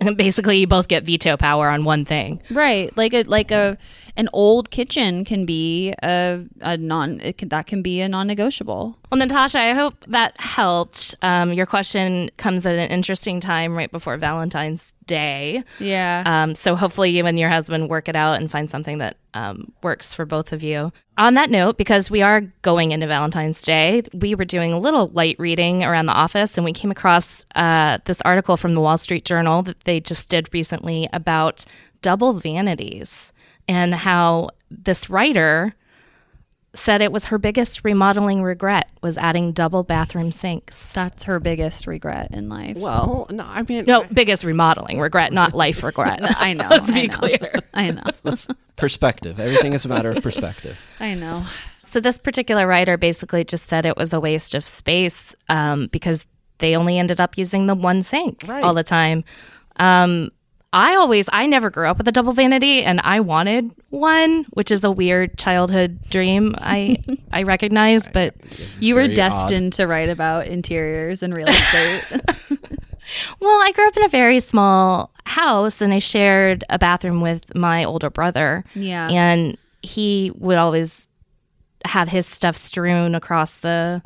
basically, 0.16 0.58
you 0.58 0.66
both 0.66 0.88
get 0.88 1.04
veto 1.04 1.36
power 1.36 1.68
on 1.68 1.84
one 1.84 2.04
thing. 2.04 2.40
Right, 2.50 2.94
like 2.96 3.12
a 3.14 3.22
like 3.24 3.50
a 3.50 3.78
an 4.16 4.28
old 4.32 4.70
kitchen 4.70 5.24
can 5.24 5.46
be 5.46 5.94
a 6.02 6.44
a 6.60 6.76
non 6.76 7.20
it 7.20 7.38
can, 7.38 7.48
that 7.48 7.66
can 7.66 7.82
be 7.82 8.00
a 8.00 8.08
non-negotiable. 8.08 8.96
Well, 9.10 9.18
Natasha, 9.18 9.58
I 9.58 9.72
hope 9.72 10.04
that 10.08 10.38
helped. 10.40 11.14
Um, 11.22 11.52
your 11.52 11.66
question 11.66 12.30
comes 12.36 12.66
at 12.66 12.74
an 12.74 12.90
interesting 12.90 13.40
time 13.40 13.76
right 13.76 13.90
before 13.90 14.16
Valentine's 14.16 14.94
Day. 15.06 15.64
Yeah. 15.78 16.22
Um, 16.26 16.54
so 16.54 16.76
hopefully 16.76 17.10
you 17.10 17.26
and 17.26 17.38
your 17.38 17.50
husband 17.50 17.88
work 17.88 18.08
it 18.08 18.16
out 18.16 18.34
and 18.34 18.50
find 18.50 18.70
something 18.70 18.98
that 18.98 19.16
um, 19.34 19.72
works 19.82 20.12
for 20.12 20.24
both 20.24 20.52
of 20.52 20.62
you. 20.62 20.92
On 21.18 21.34
that 21.34 21.50
note, 21.50 21.76
because 21.76 22.10
we 22.10 22.22
are 22.22 22.42
going 22.62 22.92
into 22.92 23.06
Valentine's 23.06 23.60
Day, 23.62 24.02
we 24.12 24.34
were 24.34 24.44
doing 24.44 24.72
a 24.72 24.78
little 24.78 25.08
light 25.08 25.36
reading 25.38 25.84
around 25.84 26.06
the 26.06 26.12
office 26.12 26.56
and 26.56 26.64
we 26.64 26.72
came 26.72 26.90
across 26.90 27.44
uh, 27.54 27.98
this 28.04 28.20
article 28.22 28.56
from 28.56 28.74
the 28.74 28.80
Wall 28.80 28.98
Street 28.98 29.24
Journal 29.24 29.62
that 29.62 29.80
they 29.84 30.00
just 30.00 30.28
did 30.28 30.52
recently 30.52 31.08
about 31.12 31.64
double 32.02 32.32
vanities 32.34 33.32
and 33.68 33.94
how 33.94 34.50
this 34.70 35.10
writer 35.10 35.74
said 36.74 37.02
it 37.02 37.10
was 37.10 37.26
her 37.26 37.38
biggest 37.38 37.84
remodeling 37.84 38.42
regret 38.42 38.88
was 39.02 39.18
adding 39.18 39.50
double 39.52 39.82
bathroom 39.82 40.30
sinks. 40.30 40.92
That's 40.92 41.24
her 41.24 41.40
biggest 41.40 41.86
regret 41.86 42.28
in 42.32 42.48
life. 42.48 42.76
Well, 42.78 43.26
no, 43.30 43.44
I 43.44 43.62
mean, 43.62 43.84
No, 43.86 44.04
biggest 44.12 44.44
remodeling 44.44 45.00
regret, 45.00 45.32
not 45.32 45.52
life 45.54 45.82
regret. 45.82 46.20
I 46.22 46.52
know. 46.54 46.68
Let's 46.70 46.88
I 46.90 46.94
be 46.94 47.06
know. 47.08 47.16
clear. 47.16 47.54
I 47.74 47.90
know. 47.90 48.04
let's 48.22 48.46
perspective. 48.76 49.40
Everything 49.40 49.72
is 49.72 49.84
a 49.84 49.88
matter 49.88 50.10
of 50.12 50.22
perspective. 50.22 50.78
I 51.00 51.14
know. 51.14 51.44
So 51.84 51.98
this 51.98 52.18
particular 52.18 52.66
writer 52.68 52.96
basically 52.96 53.42
just 53.44 53.66
said 53.66 53.84
it 53.84 53.96
was 53.96 54.12
a 54.12 54.20
waste 54.20 54.54
of 54.54 54.64
space 54.66 55.34
um, 55.48 55.88
because 55.90 56.24
they 56.58 56.76
only 56.76 56.98
ended 56.98 57.20
up 57.20 57.36
using 57.36 57.66
the 57.66 57.74
one 57.74 58.02
sink 58.04 58.44
Right. 58.46 58.62
all 58.62 58.74
the 58.74 58.84
time. 58.84 59.24
Um, 59.76 60.30
I 60.72 60.94
always, 60.94 61.28
I 61.32 61.46
never 61.46 61.68
grew 61.68 61.88
up 61.88 61.98
with 61.98 62.06
a 62.06 62.12
double 62.12 62.32
vanity, 62.32 62.82
and 62.84 63.00
I 63.02 63.18
wanted 63.20 63.72
one, 63.88 64.44
which 64.50 64.70
is 64.70 64.84
a 64.84 64.90
weird 64.90 65.36
childhood 65.36 65.98
dream. 66.10 66.54
I 66.58 67.02
I 67.32 67.42
recognize, 67.42 68.08
but 68.08 68.34
You 68.78 68.94
were 68.94 69.08
destined 69.08 69.72
to 69.74 69.86
write 69.86 70.08
about 70.08 70.46
interiors 70.46 71.22
and 71.22 71.34
real 71.34 71.48
estate. 71.48 72.20
well, 73.40 73.60
I 73.62 73.72
grew 73.74 73.88
up 73.88 73.96
in 73.96 74.04
a 74.04 74.08
very 74.08 74.38
small 74.38 75.10
house, 75.24 75.80
and 75.80 75.92
I 75.92 75.98
shared 75.98 76.62
a 76.70 76.78
bathroom 76.78 77.20
with 77.20 77.52
my 77.56 77.82
older 77.84 78.10
brother. 78.10 78.64
Yeah. 78.74 79.08
and 79.08 79.56
he 79.82 80.30
would 80.36 80.58
always 80.58 81.08
have 81.86 82.08
his 82.10 82.26
stuff 82.26 82.54
strewn 82.54 83.14
across 83.14 83.54
the 83.54 84.02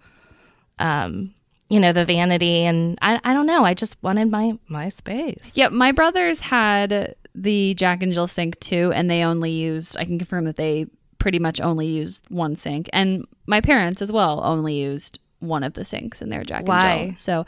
um 0.79 1.35
you 1.75 1.81
know 1.81 1.93
the 1.93 2.05
vanity 2.05 2.65
and 2.65 2.99
i, 3.03 3.21
I 3.25 3.35
don't 3.35 3.47
know 3.47 3.65
i 3.65 3.75
just 3.75 3.97
wanted 4.03 4.31
my 4.31 4.57
my 4.69 4.89
space 4.89 5.43
yeah, 5.55 5.69
my 5.69 5.93
brothers 5.93 6.39
had 6.39 7.17
the 7.35 7.75
Jack 7.75 8.03
and 8.03 8.13
Jill 8.13 8.29
sink 8.29 8.61
too, 8.61 8.93
and 8.95 9.11
they 9.11 9.25
only 9.25 9.51
used. 9.51 9.97
I 9.97 10.05
can 10.05 10.19
confirm 10.19 10.45
that 10.45 10.55
they 10.55 10.87
pretty 11.19 11.41
much 11.41 11.61
only 11.61 11.87
used 11.89 12.25
one 12.31 12.55
sink, 12.55 12.89
and 12.93 13.27
my 13.47 13.61
parents 13.61 14.01
as 14.01 14.13
well 14.13 14.41
only 14.45 14.75
used 14.75 15.19
one 15.41 15.65
of 15.65 15.73
the 15.75 15.85
sinks 15.85 16.23
in 16.23 16.29
their 16.29 16.45
Jack 16.45 16.69
Why? 16.69 16.95
and 16.95 17.11
Jill. 17.11 17.17
So 17.19 17.47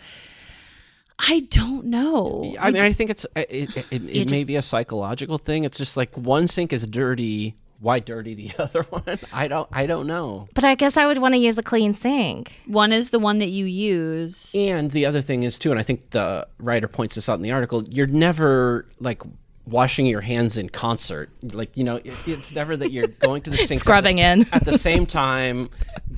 I 1.19 1.47
don't 1.51 1.87
know. 1.87 2.55
I 2.61 2.71
mean, 2.73 2.83
I 2.83 2.93
think 2.93 3.11
it's 3.11 3.25
it, 3.37 3.47
it, 3.49 3.77
it, 3.77 3.87
it 3.93 4.03
may 4.03 4.23
just- 4.25 4.47
be 4.49 4.57
a 4.57 4.63
psychological 4.63 5.39
thing. 5.39 5.63
It's 5.65 5.79
just 5.79 5.97
like 5.97 6.17
one 6.17 6.49
sink 6.49 6.73
is 6.73 6.85
dirty 6.87 7.55
why 7.81 7.99
dirty 8.01 8.35
the 8.35 8.53
other 8.63 8.83
one? 8.85 9.19
I 9.33 9.49
don't 9.49 9.69
I 9.73 9.87
don't 9.87 10.07
know. 10.07 10.49
But 10.55 10.65
I 10.65 10.75
guess 10.75 10.97
I 10.97 11.07
would 11.07 11.19
want 11.19 11.35
to 11.35 11.39
use 11.39 11.59
a 11.59 11.63
clean 11.63 11.95
sink. 11.95 12.53
One 12.67 12.93
is 12.93 13.11
the 13.11 13.19
one 13.19 13.39
that 13.39 13.51
you 13.51 13.65
use. 13.67 14.55
And 14.55 14.91
the 14.91 15.07
other 15.07 15.21
thing 15.21 15.43
is 15.43 15.59
too, 15.59 15.71
and 15.71 15.81
I 15.81 15.83
think 15.83 16.11
the 16.11 16.47
writer 16.59 16.89
points 16.89 17.15
this 17.15 17.29
out 17.29 17.35
in 17.35 17.43
the 17.43 17.53
article, 17.53 17.85
you're 17.89 18.07
never 18.07 18.87
like 19.01 19.23
washing 19.67 20.07
your 20.07 20.21
hands 20.21 20.57
in 20.57 20.69
concert. 20.69 21.29
Like, 21.43 21.77
you 21.77 21.85
know, 21.85 21.97
it, 21.97 22.15
it's 22.27 22.53
never 22.53 22.77
that 22.77 22.93
you're 22.93 23.09
going 23.09 23.43
to 23.43 23.51
the 23.51 23.57
sink 23.69 23.81
Scrubbing 23.81 24.21
at 24.21 24.37
the, 24.37 24.43
in. 24.43 24.55
at 24.55 24.65
the 24.65 24.79
same 24.79 25.07
time, 25.07 25.71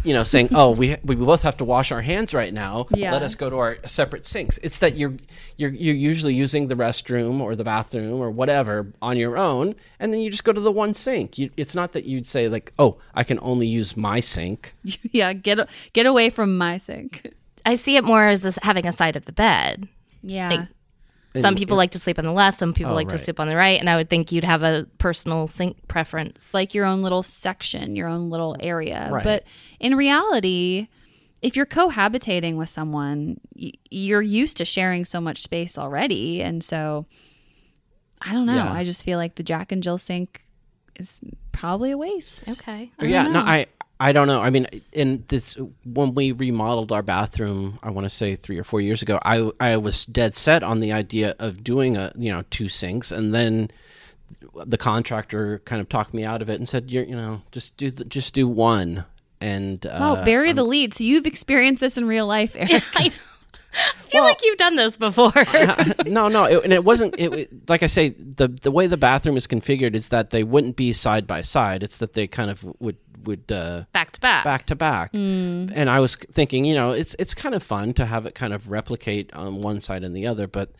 you 0.04 0.12
know, 0.12 0.24
saying, 0.24 0.50
"Oh, 0.52 0.70
we 0.70 0.96
we 1.02 1.14
both 1.16 1.42
have 1.42 1.56
to 1.58 1.64
wash 1.64 1.90
our 1.90 2.02
hands 2.02 2.34
right 2.34 2.52
now. 2.52 2.86
Yeah. 2.90 3.12
Let 3.12 3.22
us 3.22 3.34
go 3.34 3.50
to 3.50 3.56
our 3.56 3.78
separate 3.86 4.26
sinks." 4.26 4.58
It's 4.62 4.78
that 4.80 4.96
you're 4.96 5.16
you're 5.56 5.70
you're 5.70 5.94
usually 5.94 6.34
using 6.34 6.68
the 6.68 6.74
restroom 6.74 7.40
or 7.40 7.56
the 7.56 7.64
bathroom 7.64 8.20
or 8.20 8.30
whatever 8.30 8.92
on 9.00 9.16
your 9.16 9.36
own, 9.36 9.74
and 9.98 10.12
then 10.12 10.20
you 10.20 10.30
just 10.30 10.44
go 10.44 10.52
to 10.52 10.60
the 10.60 10.72
one 10.72 10.94
sink. 10.94 11.38
You, 11.38 11.50
it's 11.56 11.74
not 11.74 11.92
that 11.92 12.04
you'd 12.04 12.26
say 12.26 12.48
like, 12.48 12.72
"Oh, 12.78 12.98
I 13.14 13.24
can 13.24 13.38
only 13.42 13.66
use 13.66 13.96
my 13.96 14.20
sink." 14.20 14.74
yeah, 15.12 15.32
get 15.32 15.68
get 15.92 16.06
away 16.06 16.30
from 16.30 16.56
my 16.56 16.78
sink. 16.78 17.32
I 17.66 17.74
see 17.74 17.96
it 17.96 18.04
more 18.04 18.26
as 18.26 18.42
this 18.42 18.58
having 18.62 18.86
a 18.86 18.92
side 18.92 19.16
of 19.16 19.24
the 19.24 19.32
bed. 19.32 19.88
Yeah. 20.22 20.50
Like, 20.50 20.68
some 21.42 21.54
people 21.56 21.76
like 21.76 21.90
to 21.92 21.98
sleep 21.98 22.18
on 22.18 22.24
the 22.24 22.32
left, 22.32 22.58
some 22.58 22.72
people 22.72 22.92
Oh, 22.92 22.94
like 22.94 23.08
to 23.08 23.18
sleep 23.18 23.40
on 23.40 23.48
the 23.48 23.56
right, 23.56 23.78
and 23.80 23.88
I 23.88 23.96
would 23.96 24.08
think 24.10 24.32
you'd 24.32 24.44
have 24.44 24.62
a 24.62 24.86
personal 24.98 25.48
sink 25.48 25.76
preference. 25.88 26.52
like 26.54 26.74
your 26.74 26.84
own 26.84 27.02
little 27.02 27.22
section, 27.22 27.96
your 27.96 28.08
own 28.08 28.30
little 28.30 28.56
area. 28.60 29.08
Right. 29.10 29.24
But 29.24 29.44
in 29.80 29.94
reality, 29.96 30.88
if 31.42 31.56
you're 31.56 31.66
cohabitating 31.66 32.56
with 32.56 32.68
someone, 32.68 33.40
y- 33.54 33.72
you're 33.90 34.22
used 34.22 34.56
to 34.58 34.64
sharing 34.64 35.04
so 35.04 35.20
much 35.20 35.42
space 35.42 35.78
already. 35.78 36.42
And 36.42 36.62
so 36.64 37.06
I 38.20 38.32
don't 38.32 38.46
know. 38.46 38.54
Yeah. 38.56 38.72
I 38.72 38.84
just 38.84 39.04
feel 39.04 39.18
like 39.18 39.36
the 39.36 39.42
Jack 39.44 39.70
and 39.72 39.82
Jill 39.82 39.98
sink 39.98 40.44
is 40.96 41.20
probably 41.52 41.92
a 41.92 41.96
waste. 41.96 42.48
okay. 42.48 42.90
yeah, 43.00 43.28
no, 43.28 43.40
I 43.40 43.66
I 44.00 44.12
don't 44.12 44.28
know. 44.28 44.40
I 44.40 44.50
mean, 44.50 44.66
in 44.92 45.24
this 45.28 45.56
when 45.84 46.14
we 46.14 46.32
remodeled 46.32 46.92
our 46.92 47.02
bathroom, 47.02 47.78
I 47.82 47.90
want 47.90 48.04
to 48.04 48.10
say 48.10 48.36
three 48.36 48.58
or 48.58 48.64
four 48.64 48.80
years 48.80 49.02
ago, 49.02 49.18
I 49.24 49.50
I 49.58 49.76
was 49.76 50.04
dead 50.06 50.36
set 50.36 50.62
on 50.62 50.80
the 50.80 50.92
idea 50.92 51.34
of 51.38 51.64
doing 51.64 51.96
a 51.96 52.12
you 52.16 52.30
know 52.30 52.44
two 52.50 52.68
sinks, 52.68 53.10
and 53.10 53.34
then 53.34 53.70
the 54.64 54.78
contractor 54.78 55.60
kind 55.64 55.80
of 55.80 55.88
talked 55.88 56.14
me 56.14 56.24
out 56.24 56.42
of 56.42 56.48
it 56.50 56.60
and 56.60 56.68
said, 56.68 56.90
"You're 56.90 57.04
you 57.04 57.16
know 57.16 57.42
just 57.50 57.76
do 57.76 57.90
the, 57.90 58.04
just 58.04 58.34
do 58.34 58.46
one." 58.46 59.04
And 59.40 59.86
uh, 59.86 59.98
Oh, 60.20 60.24
bury 60.24 60.52
the 60.52 60.64
lead. 60.64 60.94
So 60.94 61.04
you've 61.04 61.26
experienced 61.26 61.80
this 61.80 61.96
in 61.96 62.06
real 62.06 62.26
life, 62.26 62.56
Eric. 62.58 62.82
I 62.94 63.12
feel 64.04 64.22
like 64.22 64.40
you've 64.42 64.58
done 64.58 64.76
this 64.76 64.96
before. 64.96 65.32
no, 66.06 66.28
no, 66.28 66.44
it, 66.44 66.64
and 66.64 66.72
it 66.72 66.84
wasn't. 66.84 67.14
It, 67.18 67.68
like 67.68 67.82
I 67.82 67.86
say, 67.86 68.10
the 68.10 68.48
the 68.48 68.70
way 68.70 68.86
the 68.86 68.96
bathroom 68.96 69.36
is 69.36 69.46
configured 69.46 69.94
is 69.94 70.08
that 70.08 70.30
they 70.30 70.42
wouldn't 70.44 70.76
be 70.76 70.92
side 70.92 71.26
by 71.26 71.42
side. 71.42 71.82
It's 71.82 71.98
that 71.98 72.14
they 72.14 72.26
kind 72.26 72.50
of 72.50 72.64
would 72.80 72.96
would 73.24 73.50
uh, 73.50 73.84
back 73.92 74.12
to 74.12 74.20
back. 74.20 74.44
back 74.44 74.66
to 74.66 74.74
back. 74.74 75.10
And 75.12 75.90
I 75.90 76.00
was 76.00 76.16
thinking, 76.16 76.64
you 76.64 76.74
know, 76.74 76.90
it's 76.90 77.14
it's 77.18 77.34
kind 77.34 77.54
of 77.54 77.62
fun 77.62 77.92
to 77.94 78.06
have 78.06 78.26
it 78.26 78.34
kind 78.34 78.52
of 78.52 78.70
replicate 78.70 79.32
on 79.34 79.62
one 79.62 79.80
side 79.80 80.04
and 80.04 80.16
the 80.16 80.26
other. 80.26 80.46
But 80.46 80.72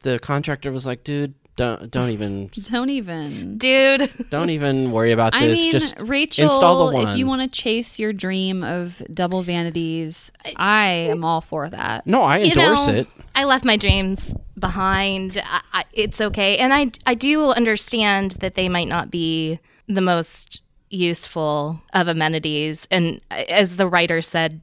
the 0.00 0.18
contractor 0.18 0.70
was 0.70 0.86
like, 0.86 1.04
dude, 1.04 1.34
don't 1.58 1.90
don't 1.90 2.10
even 2.10 2.46
don't 2.62 2.88
even. 2.88 3.58
Dude. 3.58 4.10
don't 4.30 4.50
even 4.50 4.92
worry 4.92 5.12
about 5.12 5.32
this. 5.32 5.42
I 5.42 5.46
mean, 5.48 5.70
Just 5.72 5.96
Rachel, 5.98 6.44
install 6.46 6.86
the 6.88 6.94
one. 6.94 7.08
if 7.08 7.18
you 7.18 7.26
want 7.26 7.42
to 7.42 7.48
chase 7.48 7.98
your 7.98 8.12
dream 8.12 8.62
of 8.62 9.02
double 9.12 9.42
vanities, 9.42 10.32
I 10.56 10.86
am 10.86 11.24
all 11.24 11.40
for 11.40 11.68
that. 11.68 12.06
no, 12.06 12.22
I 12.22 12.38
You 12.38 12.52
endorse 12.52 12.86
know, 12.86 12.94
it. 12.94 13.08
I 13.34 13.44
left 13.44 13.64
my 13.64 13.76
dreams 13.76 14.32
behind. 14.58 15.36
I, 15.44 15.60
I, 15.72 15.84
it's 15.92 16.20
okay, 16.20 16.56
and 16.58 16.72
I 16.72 16.92
I 17.04 17.14
do 17.14 17.50
understand 17.50 18.32
that 18.40 18.54
they 18.54 18.68
might 18.68 18.88
not 18.88 19.10
be 19.10 19.58
the 19.88 20.00
most 20.00 20.62
useful 20.90 21.82
of 21.92 22.08
amenities. 22.08 22.86
And 22.90 23.20
as 23.30 23.76
the 23.76 23.86
writer 23.88 24.22
said, 24.22 24.60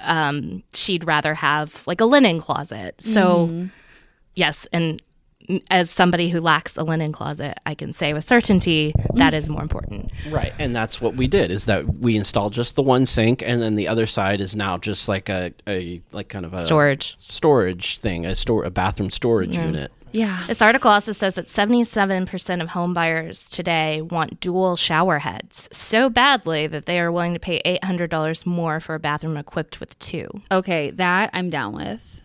um, 0.00 0.62
she'd 0.74 1.04
rather 1.04 1.34
have 1.34 1.82
like 1.86 2.00
a 2.00 2.04
linen 2.04 2.40
closet. 2.40 3.00
So 3.00 3.68
yes, 4.34 4.66
and 4.72 5.02
as 5.70 5.90
somebody 5.90 6.30
who 6.30 6.40
lacks 6.40 6.76
a 6.76 6.82
linen 6.82 7.12
closet, 7.12 7.58
I 7.66 7.74
can 7.74 7.92
say 7.92 8.12
with 8.12 8.24
certainty 8.24 8.92
that 9.14 9.34
is 9.34 9.48
more 9.48 9.62
important. 9.62 10.12
Right, 10.30 10.52
and 10.58 10.74
that's 10.74 11.00
what 11.00 11.14
we 11.14 11.26
did. 11.26 11.50
Is 11.50 11.66
that 11.66 11.98
we 11.98 12.16
installed 12.16 12.52
just 12.52 12.76
the 12.76 12.82
one 12.82 13.06
sink, 13.06 13.42
and 13.42 13.62
then 13.62 13.76
the 13.76 13.88
other 13.88 14.06
side 14.06 14.40
is 14.40 14.56
now 14.56 14.78
just 14.78 15.08
like 15.08 15.28
a, 15.28 15.52
a 15.66 16.00
like 16.12 16.28
kind 16.28 16.44
of 16.44 16.52
a 16.52 16.58
Storage. 16.58 17.16
storage 17.18 17.98
thing, 17.98 18.26
a 18.26 18.34
store 18.34 18.64
a 18.64 18.70
bathroom 18.70 19.10
storage 19.10 19.56
unit. 19.56 19.92
Yeah. 20.12 20.44
This 20.46 20.62
article 20.62 20.90
also 20.90 21.12
says 21.12 21.34
that 21.34 21.46
77% 21.46 22.62
of 22.62 22.68
home 22.68 22.94
buyers 22.94 23.50
today 23.50 24.00
want 24.00 24.40
dual 24.40 24.76
shower 24.76 25.18
heads 25.18 25.68
so 25.72 26.08
badly 26.08 26.66
that 26.68 26.86
they 26.86 26.98
are 27.00 27.12
willing 27.12 27.34
to 27.34 27.40
pay 27.40 27.60
$800 27.82 28.46
more 28.46 28.80
for 28.80 28.94
a 28.94 28.98
bathroom 28.98 29.36
equipped 29.36 29.78
with 29.78 29.98
two. 29.98 30.26
Okay, 30.50 30.90
that 30.92 31.28
I'm 31.34 31.50
down 31.50 31.74
with. 31.74 32.15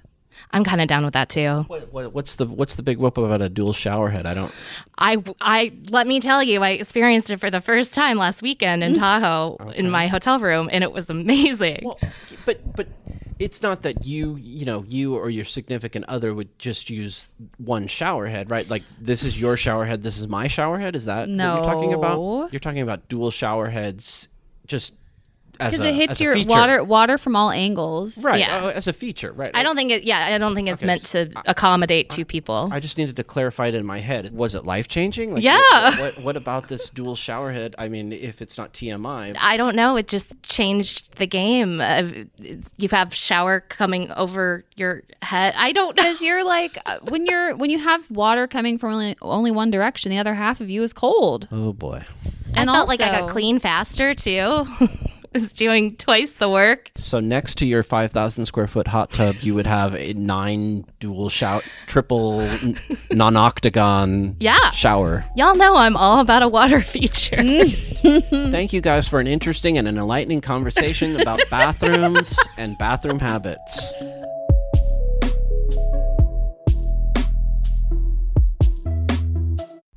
I'm 0.54 0.64
kind 0.64 0.82
of 0.82 0.88
down 0.88 1.06
with 1.06 1.14
that 1.14 1.30
too. 1.30 1.66
What, 1.68 1.94
what, 1.94 2.14
what's 2.14 2.36
the 2.36 2.46
what's 2.46 2.76
the 2.76 2.84
big 2.84 2.98
whoop 2.98 3.18
about 3.18 3.42
a 3.42 3.50
dual 3.50 3.74
shower 3.74 4.10
head? 4.10 4.26
I 4.26 4.34
don't. 4.34 4.54
I, 4.98 5.24
I 5.40 5.74
let 5.90 6.08
me 6.08 6.20
tell 6.20 6.44
you, 6.44 6.62
I 6.62 6.72
experienced 6.72 7.30
it 7.30 7.40
for 7.40 7.50
the 7.50 7.62
first 7.62 7.94
time 7.94 8.18
last 8.18 8.42
weekend 8.42 8.84
in 8.84 8.94
mm. 8.94 8.98
Tahoe 8.98 9.56
in 9.76 9.90
my 9.90 10.08
hotel 10.08 10.40
room, 10.40 10.70
and 10.72 10.84
it 10.84 10.92
was 10.92 11.10
amazing. 11.10 11.82
Well, 11.84 12.00
but 12.46 12.76
but 12.76 12.88
it's 13.40 13.62
not 13.62 13.82
that 13.82 14.06
you 14.06 14.36
you 14.36 14.66
know 14.66 14.84
you 14.88 15.16
or 15.16 15.30
your 15.30 15.46
significant 15.46 16.06
other 16.08 16.34
would 16.34 16.58
just 16.60 16.90
use 16.90 17.30
one 17.58 17.88
shower 17.88 18.28
head, 18.28 18.52
right? 18.52 18.70
Like 18.70 18.84
this 19.00 19.24
is 19.24 19.40
your 19.40 19.58
shower 19.58 19.86
head, 19.86 20.04
this 20.04 20.20
is 20.20 20.28
my 20.28 20.48
shower 20.48 20.80
head. 20.80 20.96
Is 20.96 21.06
that 21.06 21.28
what 21.28 21.38
you're 21.38 21.64
talking 21.64 21.94
about? 21.94 22.52
You're 22.52 22.60
talking 22.60 22.82
about 22.82 23.08
dual 23.08 23.32
shower 23.32 23.70
heads, 23.70 24.28
just 24.68 24.94
Because 25.70 25.80
it 25.86 25.94
hits 25.96 26.20
your 26.22 26.34
feature. 26.34 26.50
water 26.50 26.84
water 26.84 27.18
from 27.18 27.36
all 27.36 27.52
angles. 27.52 28.24
right? 28.24 28.40
Yeah. 28.40 28.66
uh, 28.66 28.70
as 28.70 28.88
a 28.88 28.94
feature, 28.94 29.32
right? 29.32 29.52
I 29.54 29.64
don't 29.64 29.76
think 29.76 29.92
it. 29.92 30.04
Yeah, 30.04 30.26
I 30.34 30.38
don't 30.38 30.56
think 30.56 30.68
it's 30.70 30.82
Okay, 30.82 30.88
meant 30.88 31.06
to 31.06 31.32
accommodate 31.46 32.10
two 32.10 32.26
people. 32.26 32.70
I 32.72 32.80
just 32.80 32.98
needed 32.98 33.16
to 33.18 33.24
clarify 33.24 33.68
it 33.68 33.76
in 33.76 33.86
my 33.86 34.00
head. 34.00 34.34
Was 34.34 34.56
it 34.56 34.66
life 34.66 34.88
changing? 34.88 35.34
Like, 35.34 35.44
Yeah. 35.44 35.60
What, 35.62 36.00
what, 36.00 36.24
what 36.24 36.38
about 36.38 36.68
this 36.68 36.90
dual 36.90 37.16
shower 37.16 37.52
head? 37.52 37.76
I 37.78 37.88
mean, 37.90 38.12
if 38.12 38.42
it's 38.42 38.58
not 38.58 38.74
TMI, 38.74 39.36
I 39.40 39.58
don't 39.58 39.76
know. 39.76 39.96
It 39.98 40.08
just 40.08 40.42
changed 40.44 41.18
the 41.18 41.28
game. 41.28 41.82
Uh, 41.82 42.04
you 42.78 42.90
have 42.90 43.14
shower 43.14 43.60
coming 43.62 44.12
over 44.14 44.66
your 44.76 45.04
head. 45.22 45.54
I 45.58 45.72
don't 45.72 45.96
know. 45.96 46.04
Because 46.04 46.22
you're 46.22 46.44
like 46.44 46.78
uh, 46.86 46.98
when 47.04 47.26
you're 47.26 47.56
when 47.56 47.70
you 47.70 47.80
have 47.80 48.10
water 48.12 48.48
coming 48.48 48.78
from 48.78 48.94
only, 48.94 49.16
only 49.22 49.52
one 49.52 49.70
direction, 49.72 50.10
the 50.12 50.18
other 50.18 50.34
half 50.34 50.62
of 50.62 50.70
you 50.70 50.84
is 50.84 50.94
cold. 50.94 51.48
oh 51.52 51.74
boy. 51.74 52.04
I 52.56 52.62
And 52.62 52.70
felt 52.70 52.88
like 52.90 53.00
I 53.02 53.12
got 53.12 53.22
also- 53.24 53.34
clean 53.34 53.60
faster 53.60 54.14
too. 54.14 54.66
was 55.42 55.54
doing 55.54 55.96
twice 55.96 56.34
the 56.34 56.50
work. 56.50 56.92
So 56.96 57.20
next 57.20 57.58
to 57.60 57.66
your 57.66 57.84
5,000 57.84 58.46
square 58.46 58.68
foot 58.68 58.88
hot 58.88 59.12
tub, 59.12 59.36
you 59.42 59.56
would 59.56 59.66
have 59.68 59.96
a 59.96 60.14
nine 60.14 60.86
dual 61.00 61.30
shower, 61.30 61.62
triple 61.88 62.42
n- 62.42 62.78
non-octagon 63.12 64.36
Yeah. 64.40 64.72
shower. 64.72 65.26
Y'all 65.36 65.56
know 65.56 65.76
I'm 65.76 65.96
all 65.98 66.20
about 66.20 66.44
a 66.44 66.48
water 66.48 66.82
feature. 66.82 67.44
Thank 67.44 68.74
you 68.74 68.82
guys 68.82 69.08
for 69.08 69.20
an 69.20 69.28
interesting 69.28 69.78
and 69.78 69.88
an 69.88 69.98
enlightening 69.98 70.42
conversation 70.42 71.20
about 71.20 71.40
bathrooms 71.50 72.38
and 72.58 72.78
bathroom 72.78 73.20
habits. 73.20 73.92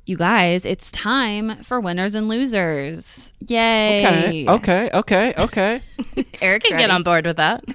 You 0.07 0.17
guys, 0.17 0.65
it's 0.65 0.91
time 0.91 1.63
for 1.63 1.79
winners 1.79 2.13
and 2.13 2.27
losers. 2.27 3.33
Yay! 3.47 4.45
Okay, 4.47 4.47
okay, 4.47 4.89
okay, 4.93 5.33
okay. 5.35 5.81
Eric, 6.41 6.65
can 6.65 6.77
get 6.77 6.91
on 6.91 7.01
board 7.01 7.25
with 7.25 7.37
that. 7.37 7.63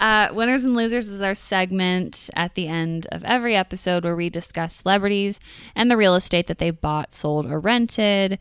Uh, 0.00 0.28
Winners 0.32 0.64
and 0.64 0.76
Losers 0.76 1.08
is 1.08 1.20
our 1.20 1.34
segment 1.34 2.30
at 2.36 2.54
the 2.54 2.68
end 2.68 3.08
of 3.10 3.24
every 3.24 3.56
episode 3.56 4.04
where 4.04 4.14
we 4.14 4.30
discuss 4.30 4.76
celebrities 4.76 5.40
and 5.74 5.90
the 5.90 5.96
real 5.96 6.14
estate 6.14 6.46
that 6.46 6.58
they 6.58 6.70
bought, 6.70 7.12
sold, 7.12 7.46
or 7.46 7.58
rented. 7.58 8.38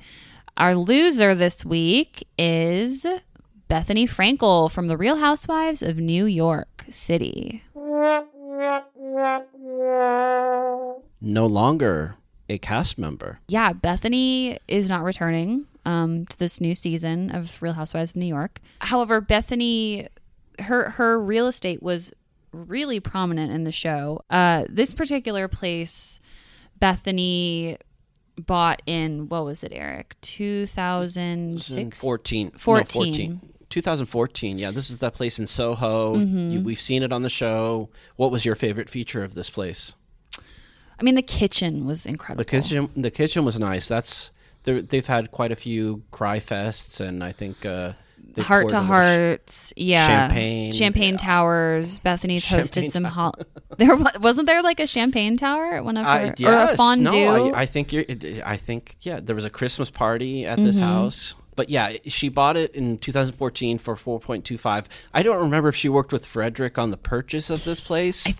Our 0.55 0.75
loser 0.75 1.33
this 1.33 1.65
week 1.65 2.27
is 2.37 3.07
Bethenny 3.67 4.07
Frankel 4.07 4.69
from 4.69 4.87
The 4.87 4.97
Real 4.97 5.17
Housewives 5.17 5.81
of 5.81 5.97
New 5.97 6.25
York 6.25 6.85
City. 6.91 7.63
No 11.19 11.47
longer 11.47 12.17
a 12.49 12.57
cast 12.57 12.97
member. 12.97 13.39
Yeah, 13.47 13.73
Bethenny 13.73 14.57
is 14.67 14.89
not 14.89 15.03
returning 15.03 15.65
um, 15.85 16.25
to 16.27 16.39
this 16.39 16.61
new 16.61 16.75
season 16.75 17.33
of 17.33 17.61
Real 17.61 17.73
Housewives 17.73 18.11
of 18.11 18.17
New 18.17 18.25
York. 18.25 18.59
However, 18.79 19.21
Bethenny, 19.21 20.07
her 20.59 20.91
her 20.91 21.19
real 21.19 21.47
estate 21.47 21.81
was 21.81 22.11
really 22.51 22.99
prominent 22.99 23.51
in 23.51 23.63
the 23.63 23.71
show. 23.71 24.21
Uh, 24.29 24.65
this 24.69 24.93
particular 24.93 25.47
place, 25.47 26.19
Bethenny 26.81 27.77
bought 28.37 28.81
in 28.85 29.29
what 29.29 29.43
was 29.45 29.63
it, 29.63 29.71
Eric? 29.73 30.15
Two 30.21 30.65
thousand 30.67 31.61
six. 31.61 32.01
14. 32.01 32.51
no, 32.53 32.59
14. 32.59 32.87
14. 32.89 33.41
2014. 33.69 34.59
Yeah, 34.59 34.71
this 34.71 34.89
is 34.89 34.99
that 34.99 35.13
place 35.13 35.39
in 35.39 35.47
Soho. 35.47 36.15
Mm-hmm. 36.15 36.51
You, 36.51 36.61
we've 36.61 36.79
seen 36.79 37.03
it 37.03 37.11
on 37.11 37.23
the 37.23 37.29
show. 37.29 37.89
What 38.15 38.31
was 38.31 38.45
your 38.45 38.55
favorite 38.55 38.89
feature 38.89 39.23
of 39.23 39.35
this 39.35 39.49
place? 39.49 39.95
I 40.99 41.03
mean, 41.03 41.15
the 41.15 41.21
kitchen 41.21 41.85
was 41.85 42.05
incredible. 42.05 42.43
The 42.43 42.49
kitchen. 42.49 42.89
The 42.95 43.11
kitchen 43.11 43.45
was 43.45 43.59
nice. 43.59 43.87
That's 43.87 44.31
they've 44.63 45.05
had 45.07 45.31
quite 45.31 45.51
a 45.51 45.55
few 45.55 46.03
cry 46.11 46.39
fests, 46.39 46.99
and 46.99 47.23
I 47.23 47.31
think 47.31 47.65
uh, 47.65 47.93
Heart 48.37 48.69
to 48.69 48.75
a 48.75 48.79
little 48.79 48.83
sh- 48.83 48.87
hearts, 48.87 49.73
yeah. 49.77 50.07
champagne, 50.07 50.71
champagne 50.71 51.13
yeah. 51.13 51.17
towers. 51.17 51.97
Bethenny's 51.99 52.43
Champagne 52.43 52.89
hosted 52.89 52.91
some. 52.91 53.03
Hol- 53.03 53.33
there 53.77 53.95
wasn't 54.19 54.47
there 54.47 54.61
like 54.61 54.79
a 54.79 54.87
champagne 54.87 55.37
tower 55.37 55.73
at 55.73 55.85
one 55.85 55.97
of 55.97 56.05
her, 56.05 56.11
I, 56.11 56.23
or 56.27 56.31
a 56.31 56.35
yes, 56.37 56.75
fondue. 56.75 57.11
No, 57.11 57.53
I, 57.53 57.61
I 57.61 57.65
think 57.65 57.93
you're. 57.93 58.05
I 58.45 58.57
think 58.57 58.97
yeah, 59.01 59.19
there 59.21 59.35
was 59.35 59.45
a 59.45 59.49
Christmas 59.49 59.89
party 59.89 60.45
at 60.45 60.57
this 60.61 60.75
Mm-hmm. 60.77 60.85
house. 60.85 61.35
But 61.55 61.71
yeah, 61.71 61.93
she 62.05 62.29
bought 62.29 62.55
it 62.55 62.75
in 62.75 62.99
2014 62.99 63.79
for 63.79 63.95
4.25. 63.95 64.85
I 65.11 65.23
don't 65.23 65.41
remember 65.41 65.69
if 65.69 65.75
she 65.75 65.89
worked 65.89 66.11
with 66.11 66.23
Fredrik 66.23 66.77
on 66.77 66.91
the 66.91 66.97
purchase 66.97 67.49
of 67.49 67.63
this 67.63 67.79
place. 67.79 68.27
I 68.27 68.35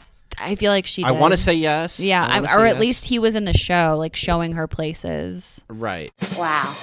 feel 0.55 0.71
like 0.71 0.85
she. 0.87 1.03
I 1.03 1.11
want 1.11 1.33
to 1.33 1.37
say 1.37 1.53
yes. 1.53 1.99
Yeah, 1.99 2.25
I 2.25 2.37
I 2.39 2.55
or 2.55 2.65
at 2.65 2.73
yes. 2.75 2.79
least 2.79 3.05
he 3.05 3.19
was 3.19 3.35
in 3.35 3.45
the 3.45 3.53
show, 3.57 3.95
like 3.97 4.15
showing 4.15 4.53
her 4.53 4.67
places. 4.67 5.63
right. 5.67 6.11
Wow. 6.37 6.73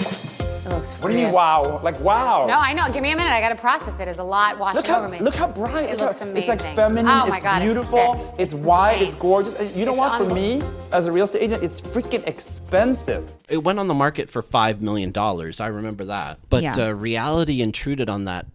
It 0.66 0.70
looks 0.70 0.94
What 0.94 1.10
do 1.10 1.18
you 1.18 1.24
mean, 1.24 1.32
wow? 1.32 1.78
Like, 1.82 2.00
wow. 2.00 2.46
No, 2.46 2.54
I 2.58 2.72
know. 2.72 2.90
Give 2.90 3.02
me 3.02 3.10
a 3.10 3.16
minute. 3.16 3.30
I 3.30 3.40
gotta 3.40 3.54
process 3.54 4.00
it. 4.00 4.06
There's 4.06 4.16
a 4.18 4.22
lot 4.24 4.58
washing 4.58 4.76
Look 4.78 4.86
how, 4.86 5.00
over 5.00 5.08
me. 5.10 5.18
look 5.18 5.34
how 5.34 5.46
bright. 5.46 5.84
It 5.84 5.90
look 5.90 6.00
looks 6.00 6.20
how, 6.20 6.26
amazing. 6.26 6.54
It's 6.54 6.64
like 6.64 6.74
feminine. 6.74 7.06
Oh 7.06 7.26
my 7.26 7.34
it's 7.34 7.42
God, 7.42 7.56
it's 7.60 7.64
beautiful. 7.66 8.14
sick. 8.14 8.34
It's, 8.38 8.54
It's 8.54 8.62
wide. 8.62 8.92
insane. 8.94 9.06
It's 9.08 9.14
gorgeous. 9.14 9.54
And 9.60 9.70
You 9.72 9.84
know 9.84 9.92
what? 9.92 10.16
For 10.26 10.34
me, 10.34 10.62
as 10.90 11.06
a 11.06 11.12
real 11.12 11.24
estate 11.26 11.42
agent, 11.42 11.62
it's 11.62 11.82
freaking 11.82 12.26
expensive. 12.26 13.30
It 13.50 13.58
went 13.62 13.78
on 13.78 13.88
the 13.88 13.94
market 13.94 14.30
for 14.30 14.40
five 14.40 14.80
million 14.80 15.12
dollars. 15.12 15.60
I 15.60 15.66
remember 15.66 16.06
that. 16.06 16.38
But 16.48 16.62
Yeah. 16.62 16.72
uh, 16.78 16.90
reality 16.92 17.60
intruded 17.60 18.08
on 18.08 18.24
that. 18.24 18.46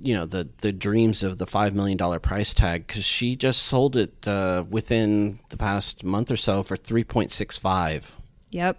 You 0.00 0.14
know 0.14 0.26
the 0.26 0.48
the 0.58 0.72
dreams 0.72 1.22
of 1.22 1.38
the 1.38 1.46
five 1.46 1.74
million 1.74 1.96
dollar 1.96 2.18
price 2.18 2.54
tag 2.54 2.86
because 2.86 3.04
she 3.04 3.36
just 3.36 3.62
sold 3.62 3.96
it 3.96 4.26
uh, 4.26 4.64
within 4.68 5.40
the 5.50 5.56
past 5.56 6.04
month 6.04 6.30
or 6.30 6.36
so 6.36 6.62
for 6.62 6.76
three 6.76 7.04
point 7.04 7.32
six 7.32 7.58
five. 7.58 8.16
Yep. 8.50 8.78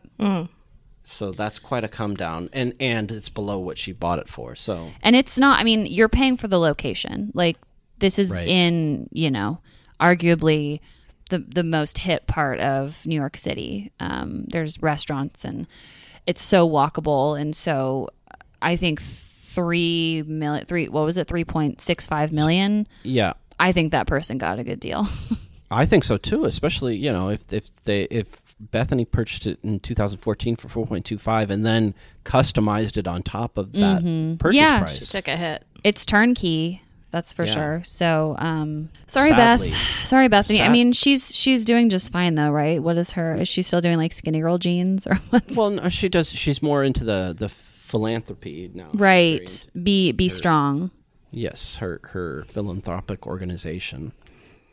So 1.03 1.31
that's 1.31 1.57
quite 1.57 1.83
a 1.83 1.87
come 1.87 2.15
down, 2.15 2.49
and 2.53 2.73
and 2.79 3.11
it's 3.11 3.29
below 3.29 3.57
what 3.59 3.77
she 3.77 3.91
bought 3.93 4.19
it 4.19 4.29
for. 4.29 4.55
So 4.55 4.89
And 5.01 5.15
it's 5.15 5.39
not. 5.39 5.59
I 5.59 5.63
mean, 5.63 5.85
you're 5.85 6.09
paying 6.09 6.37
for 6.37 6.47
the 6.47 6.59
location. 6.59 7.31
Like 7.33 7.57
this 7.97 8.19
is 8.19 8.31
Right. 8.31 8.47
in 8.47 9.09
you 9.11 9.31
know, 9.31 9.59
arguably 9.99 10.79
the 11.29 11.39
the 11.39 11.63
most 11.63 11.99
hip 11.99 12.27
part 12.27 12.59
of 12.59 13.05
New 13.05 13.15
York 13.15 13.37
City. 13.37 13.91
Um, 13.99 14.45
there's 14.49 14.81
restaurants 14.81 15.43
and 15.45 15.65
it's 16.27 16.43
so 16.43 16.69
walkable, 16.69 17.39
and 17.39 17.55
so 17.55 18.09
I 18.61 18.75
think 18.75 18.99
three 19.59 20.23
million, 20.27 20.65
three 20.65 20.87
what 20.89 21.05
was 21.05 21.17
it, 21.17 21.27
three 21.27 21.43
point 21.45 21.81
six 21.81 22.05
five 22.05 22.31
million. 22.31 22.87
yeah, 23.03 23.33
I 23.59 23.71
think 23.71 23.91
that 23.91 24.07
person 24.07 24.37
got 24.37 24.59
a 24.59 24.63
good 24.63 24.79
deal. 24.79 25.07
I 25.71 25.85
think 25.85 26.03
so 26.03 26.17
too. 26.17 26.45
Especially 26.45 26.95
you 26.97 27.11
know 27.11 27.29
if 27.29 27.51
if 27.53 27.69
they 27.83 28.03
if 28.03 28.27
Bethenny 28.73 29.09
purchased 29.09 29.47
it 29.47 29.57
in 29.63 29.79
2014 29.79 30.57
for 30.57 30.67
4.25 30.85 31.49
and 31.49 31.65
then 31.65 31.93
customized 32.25 32.97
it 32.97 33.07
on 33.07 33.23
top 33.23 33.57
of 33.57 33.71
that 33.73 34.01
purchase 34.01 34.03
Mm-hmm. 34.03 34.51
Yeah. 34.51 34.79
price. 34.81 35.07
Took 35.07 35.27
a 35.29 35.37
hit. 35.37 35.63
it's 35.83 36.05
turnkey. 36.05 36.81
That's 37.11 37.33
for 37.33 37.45
Yeah. 37.45 37.53
sure. 37.53 37.81
So, 37.85 38.35
um, 38.37 38.89
sorry, 39.07 39.29
Sadly. 39.29 39.69
Beth. 39.71 39.77
Sorry, 40.05 40.29
Bethenny. 40.29 40.59
I 40.61 40.69
mean, 40.69 40.91
she's 40.91 41.33
she's 41.35 41.65
doing 41.65 41.89
just 41.89 42.11
fine 42.11 42.35
though, 42.35 42.51
right? 42.51 42.83
What 42.83 42.97
is 42.97 43.13
her? 43.13 43.35
Is 43.35 43.47
she 43.47 43.61
still 43.63 43.81
doing 43.81 43.97
like 43.97 44.11
skinny 44.13 44.41
girl 44.41 44.57
jeans 44.59 45.07
or 45.07 45.15
what's 45.31 45.55
Well, 45.55 45.69
no, 45.71 45.89
she 45.89 46.07
does. 46.09 46.31
She's 46.31 46.61
more 46.61 46.83
into 46.83 47.03
the 47.03 47.33
the 47.37 47.49
philanthropy 47.89 48.69
now. 48.73 48.89
right? 48.93 49.65
Be 49.81 50.11
be 50.11 50.29
strong. 50.29 50.91
Yes, 51.31 51.77
her 51.77 51.99
her 52.03 52.45
philanthropic 52.47 53.25
organization. 53.27 54.13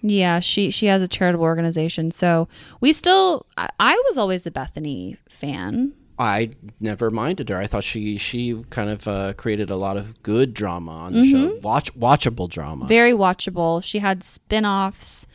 Yeah, 0.02 0.40
she 0.40 0.70
she 0.70 0.86
has 0.86 1.02
a 1.02 1.08
charitable 1.08 1.44
organization. 1.44 2.10
So 2.10 2.48
we 2.80 2.92
still. 2.92 3.46
I, 3.56 3.68
I 3.80 4.02
was 4.06 4.18
always 4.18 4.46
a 4.46 4.50
Bethenny 4.50 5.16
fan. 5.28 5.92
I 6.18 6.50
never 6.80 7.10
minded 7.10 7.48
her. 7.50 7.58
I 7.58 7.66
thought 7.66 7.84
she 7.84 8.16
she 8.16 8.62
kind 8.70 8.90
of 8.90 9.06
uh, 9.08 9.32
created 9.34 9.70
a 9.70 9.76
lot 9.76 9.96
of 9.96 10.22
good 10.22 10.54
drama 10.54 10.92
on 10.92 11.12
the 11.12 11.30
show. 11.30 11.58
Watch 11.62 11.94
watchable 11.94 12.48
drama. 12.48 12.84
Mm-hmm. 12.84 12.88
Very 12.88 13.12
watchable. 13.12 13.82
She 13.82 13.98
had 13.98 14.22
spin-offs 14.22 15.26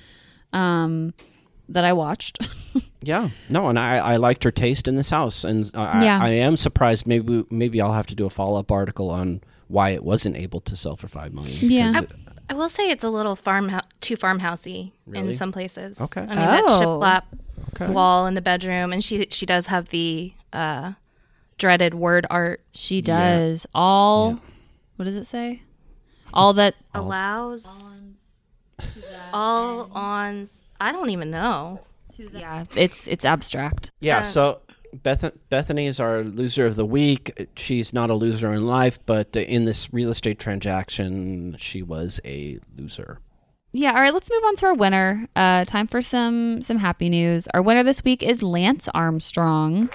um, 0.53 1.13
that 1.71 1.83
I 1.83 1.93
watched. 1.93 2.47
yeah, 3.01 3.29
no, 3.49 3.67
and 3.69 3.77
I, 3.79 3.97
I 3.97 4.15
liked 4.17 4.43
her 4.43 4.51
taste 4.51 4.87
in 4.87 4.95
this 4.95 5.09
house, 5.09 5.43
and 5.43 5.69
I, 5.73 6.03
Yeah. 6.05 6.19
I, 6.21 6.27
I 6.27 6.29
am 6.35 6.57
surprised. 6.57 7.07
Maybe 7.07 7.45
maybe 7.49 7.81
I'll 7.81 7.93
have 7.93 8.07
to 8.07 8.15
do 8.15 8.25
a 8.25 8.29
follow 8.29 8.59
up 8.59 8.71
article 8.71 9.09
on 9.09 9.41
why 9.67 9.91
it 9.91 10.03
wasn't 10.03 10.35
able 10.35 10.61
to 10.61 10.75
sell 10.75 10.95
for 10.97 11.07
five 11.07 11.33
million. 11.33 11.57
Yeah. 11.69 11.91
because 12.01 12.11
it- 12.11 12.17
I 12.49 12.53
will 12.53 12.67
say 12.67 12.89
it's 12.91 13.03
a 13.05 13.09
little 13.09 13.37
farm 13.37 13.71
too 14.01 14.17
farmhousey 14.17 14.91
Really? 15.05 15.29
in 15.29 15.33
some 15.33 15.53
places. 15.53 16.01
Okay. 16.01 16.19
I 16.21 16.25
mean 16.25 16.35
that 16.35 16.63
Oh. 16.67 16.79
shiplap 16.81 17.23
Okay. 17.75 17.87
wall 17.93 18.27
in 18.27 18.33
the 18.33 18.41
bedroom, 18.41 18.91
and 18.91 19.01
she 19.01 19.25
she 19.31 19.45
does 19.45 19.67
have 19.67 19.87
the 19.89 20.33
uh, 20.51 20.93
dreaded 21.57 21.93
word 21.93 22.27
art 22.29 22.59
she 22.73 23.01
does 23.01 23.65
all. 23.73 24.41
What 24.97 25.05
does 25.05 25.15
it 25.15 25.23
say? 25.25 25.61
All 26.33 26.51
that 26.53 26.75
allows 26.93 28.03
all 29.33 29.89
on. 29.93 30.47
I 30.81 30.91
don't 30.91 31.11
even 31.11 31.29
know. 31.29 31.79
Yeah, 32.17 32.65
it's 32.75 33.07
it's 33.07 33.23
abstract. 33.23 33.91
Yeah, 34.01 34.23
so 34.23 34.61
Beth- 35.03 35.31
Bethenny 35.49 35.87
is 35.87 35.99
our 35.99 36.23
loser 36.23 36.65
of 36.65 36.75
the 36.75 36.85
week. 36.85 37.49
She's 37.55 37.93
not 37.93 38.09
a 38.09 38.15
loser 38.15 38.51
in 38.51 38.65
life, 38.65 38.99
but 39.05 39.33
in 39.35 39.65
this 39.65 39.93
real 39.93 40.09
estate 40.09 40.39
transaction, 40.39 41.55
she 41.57 41.81
was 41.83 42.19
a 42.25 42.59
loser. 42.77 43.19
Yeah, 43.73 43.93
all 43.93 44.01
right, 44.01 44.13
let's 44.13 44.29
move 44.29 44.43
on 44.43 44.55
to 44.57 44.65
our 44.65 44.73
winner. 44.73 45.27
Uh 45.35 45.63
time 45.65 45.87
for 45.87 46.01
some 46.01 46.61
some 46.63 46.77
happy 46.77 47.09
news. 47.09 47.47
Our 47.53 47.61
winner 47.61 47.83
this 47.83 48.03
week 48.03 48.23
is 48.23 48.41
Lance 48.43 48.89
Armstrong. 48.93 49.89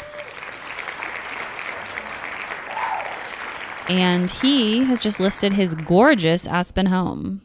And 3.88 4.30
he 4.30 4.84
has 4.84 5.02
just 5.02 5.20
listed 5.20 5.52
his 5.52 5.74
gorgeous 5.74 6.46
Aspen 6.46 6.86
home. 6.86 7.42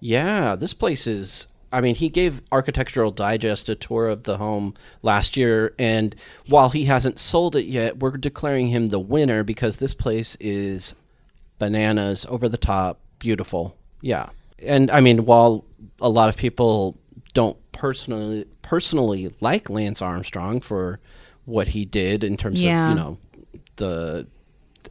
Yeah, 0.00 0.56
this 0.56 0.74
place 0.74 1.06
is. 1.06 1.46
I 1.76 1.82
mean, 1.82 1.94
he 1.94 2.08
gave 2.08 2.40
Architectural 2.50 3.10
Digest 3.10 3.68
a 3.68 3.74
tour 3.74 4.08
of 4.08 4.22
the 4.22 4.38
home 4.38 4.72
last 5.02 5.36
year, 5.36 5.74
and 5.78 6.16
while 6.48 6.70
he 6.70 6.86
hasn't 6.86 7.18
sold 7.18 7.54
it 7.54 7.66
yet, 7.66 7.98
we're 7.98 8.16
declaring 8.16 8.68
him 8.68 8.86
the 8.86 8.98
winner 8.98 9.42
because 9.42 9.76
this 9.76 9.92
place 9.92 10.38
is 10.40 10.94
bananas, 11.58 12.24
over 12.30 12.48
the 12.48 12.56
top, 12.56 12.98
beautiful. 13.18 13.76
Yeah, 14.00 14.30
and 14.58 14.90
I 14.90 15.00
mean, 15.00 15.26
while 15.26 15.66
a 16.00 16.08
lot 16.08 16.30
of 16.30 16.36
people 16.38 16.96
don't 17.34 17.58
personally 17.72 18.46
personally 18.62 19.34
like 19.42 19.68
Lance 19.68 20.00
Armstrong 20.00 20.62
for 20.62 20.98
what 21.44 21.68
he 21.68 21.84
did 21.84 22.24
in 22.24 22.38
terms 22.38 22.62
Yeah. 22.62 22.84
of 22.84 22.88
you 22.90 22.94
know 23.02 23.18
the 23.76 24.26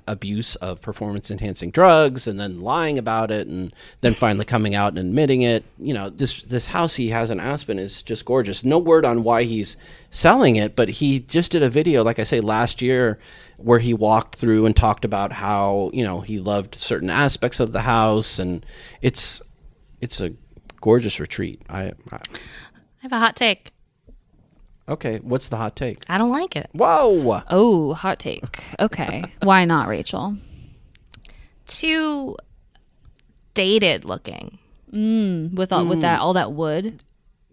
abuse 0.08 0.56
of 0.58 0.82
performance 0.82 1.32
enhancing 1.32 1.72
drugs 1.72 2.28
and 2.28 2.40
then 2.40 2.62
lying 2.62 2.98
about 2.98 3.32
it 3.32 3.48
and 3.48 3.74
then 4.02 4.14
finally 4.14 4.46
coming 4.46 4.76
out 4.76 4.90
and 4.90 5.00
admitting 5.00 5.42
it. 5.42 5.64
You 5.80 5.94
know 5.94 6.10
this 6.10 6.44
this 6.44 6.68
house 6.68 6.96
he 6.96 7.10
has 7.10 7.32
in 7.32 7.40
Aspen 7.40 7.80
is 7.80 8.02
just 8.02 8.26
gorgeous. 8.26 8.64
No 8.64 8.78
word 8.78 9.06
on 9.06 9.24
why 9.24 9.44
he's 9.44 9.78
selling 10.10 10.56
it 10.56 10.76
but 10.76 10.90
he 10.90 11.20
just 11.20 11.52
did 11.52 11.64
a 11.64 11.70
video 11.70 12.04
like 12.04 12.20
I 12.20 12.24
say 12.24 12.40
last 12.40 12.82
year 12.82 13.20
where 13.58 13.80
he 13.80 13.94
walked 13.94 14.36
through 14.36 14.66
and 14.66 14.76
talked 14.76 15.06
about 15.06 15.32
how 15.32 15.90
you 15.94 16.04
know 16.04 16.22
he 16.22 16.40
loved 16.40 16.76
certain 16.76 17.10
aspects 17.10 17.60
of 17.60 17.72
the 17.72 17.82
house 17.82 18.40
and 18.40 18.66
it's 19.02 19.42
it's 20.02 20.22
a 20.22 20.32
gorgeous 20.82 21.20
retreat. 21.20 21.62
I, 21.70 21.94
I 22.12 22.18
I 22.18 22.20
have 23.00 23.12
a 23.12 23.20
hot 23.20 23.36
take. 23.36 23.75
Okay 24.88 25.18
what's 25.18 25.48
the 25.48 25.58
hot 25.58 25.76
take 25.76 26.00
I 26.08 26.18
don't 26.18 26.32
like 26.32 26.56
it. 26.56 26.70
whoa 26.74 27.44
Oh, 27.50 27.94
hot 27.94 28.20
take. 28.20 28.64
Okay. 28.80 29.24
Why 29.42 29.66
not, 29.66 29.88
Rachel? 29.88 30.38
Too 31.66 32.38
dated 33.54 34.06
looking. 34.06 34.60
Mm, 34.92 35.54
with 35.56 35.74
all 35.74 35.86
with 35.86 36.00
mm. 36.00 36.02
that 36.02 36.20
all 36.20 36.34
that 36.34 36.52
wood. 36.54 37.04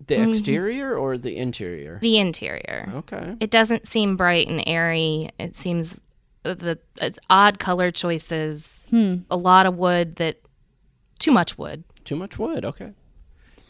the 0.06 0.16
mm-hmm. 0.16 0.30
exterior 0.30 0.94
or 0.94 1.16
the 1.18 1.36
interior 1.36 1.98
The 2.02 2.18
interior. 2.18 2.92
okay 2.96 3.36
It 3.40 3.50
doesn't 3.50 3.88
seem 3.88 4.16
bright 4.16 4.48
and 4.48 4.62
airy. 4.66 5.30
It 5.38 5.56
seems 5.56 5.98
uh, 6.44 6.54
the 6.54 6.78
it's 6.96 7.18
odd 7.30 7.58
color 7.58 7.90
choices. 7.90 8.86
Hmm. 8.90 9.18
A 9.30 9.36
lot 9.36 9.64
of 9.66 9.76
wood 9.76 10.16
that 10.16 10.42
too 11.18 11.32
much 11.32 11.56
wood. 11.56 11.84
Too 12.04 12.16
much 12.16 12.38
wood. 12.38 12.64
Okay. 12.64 12.92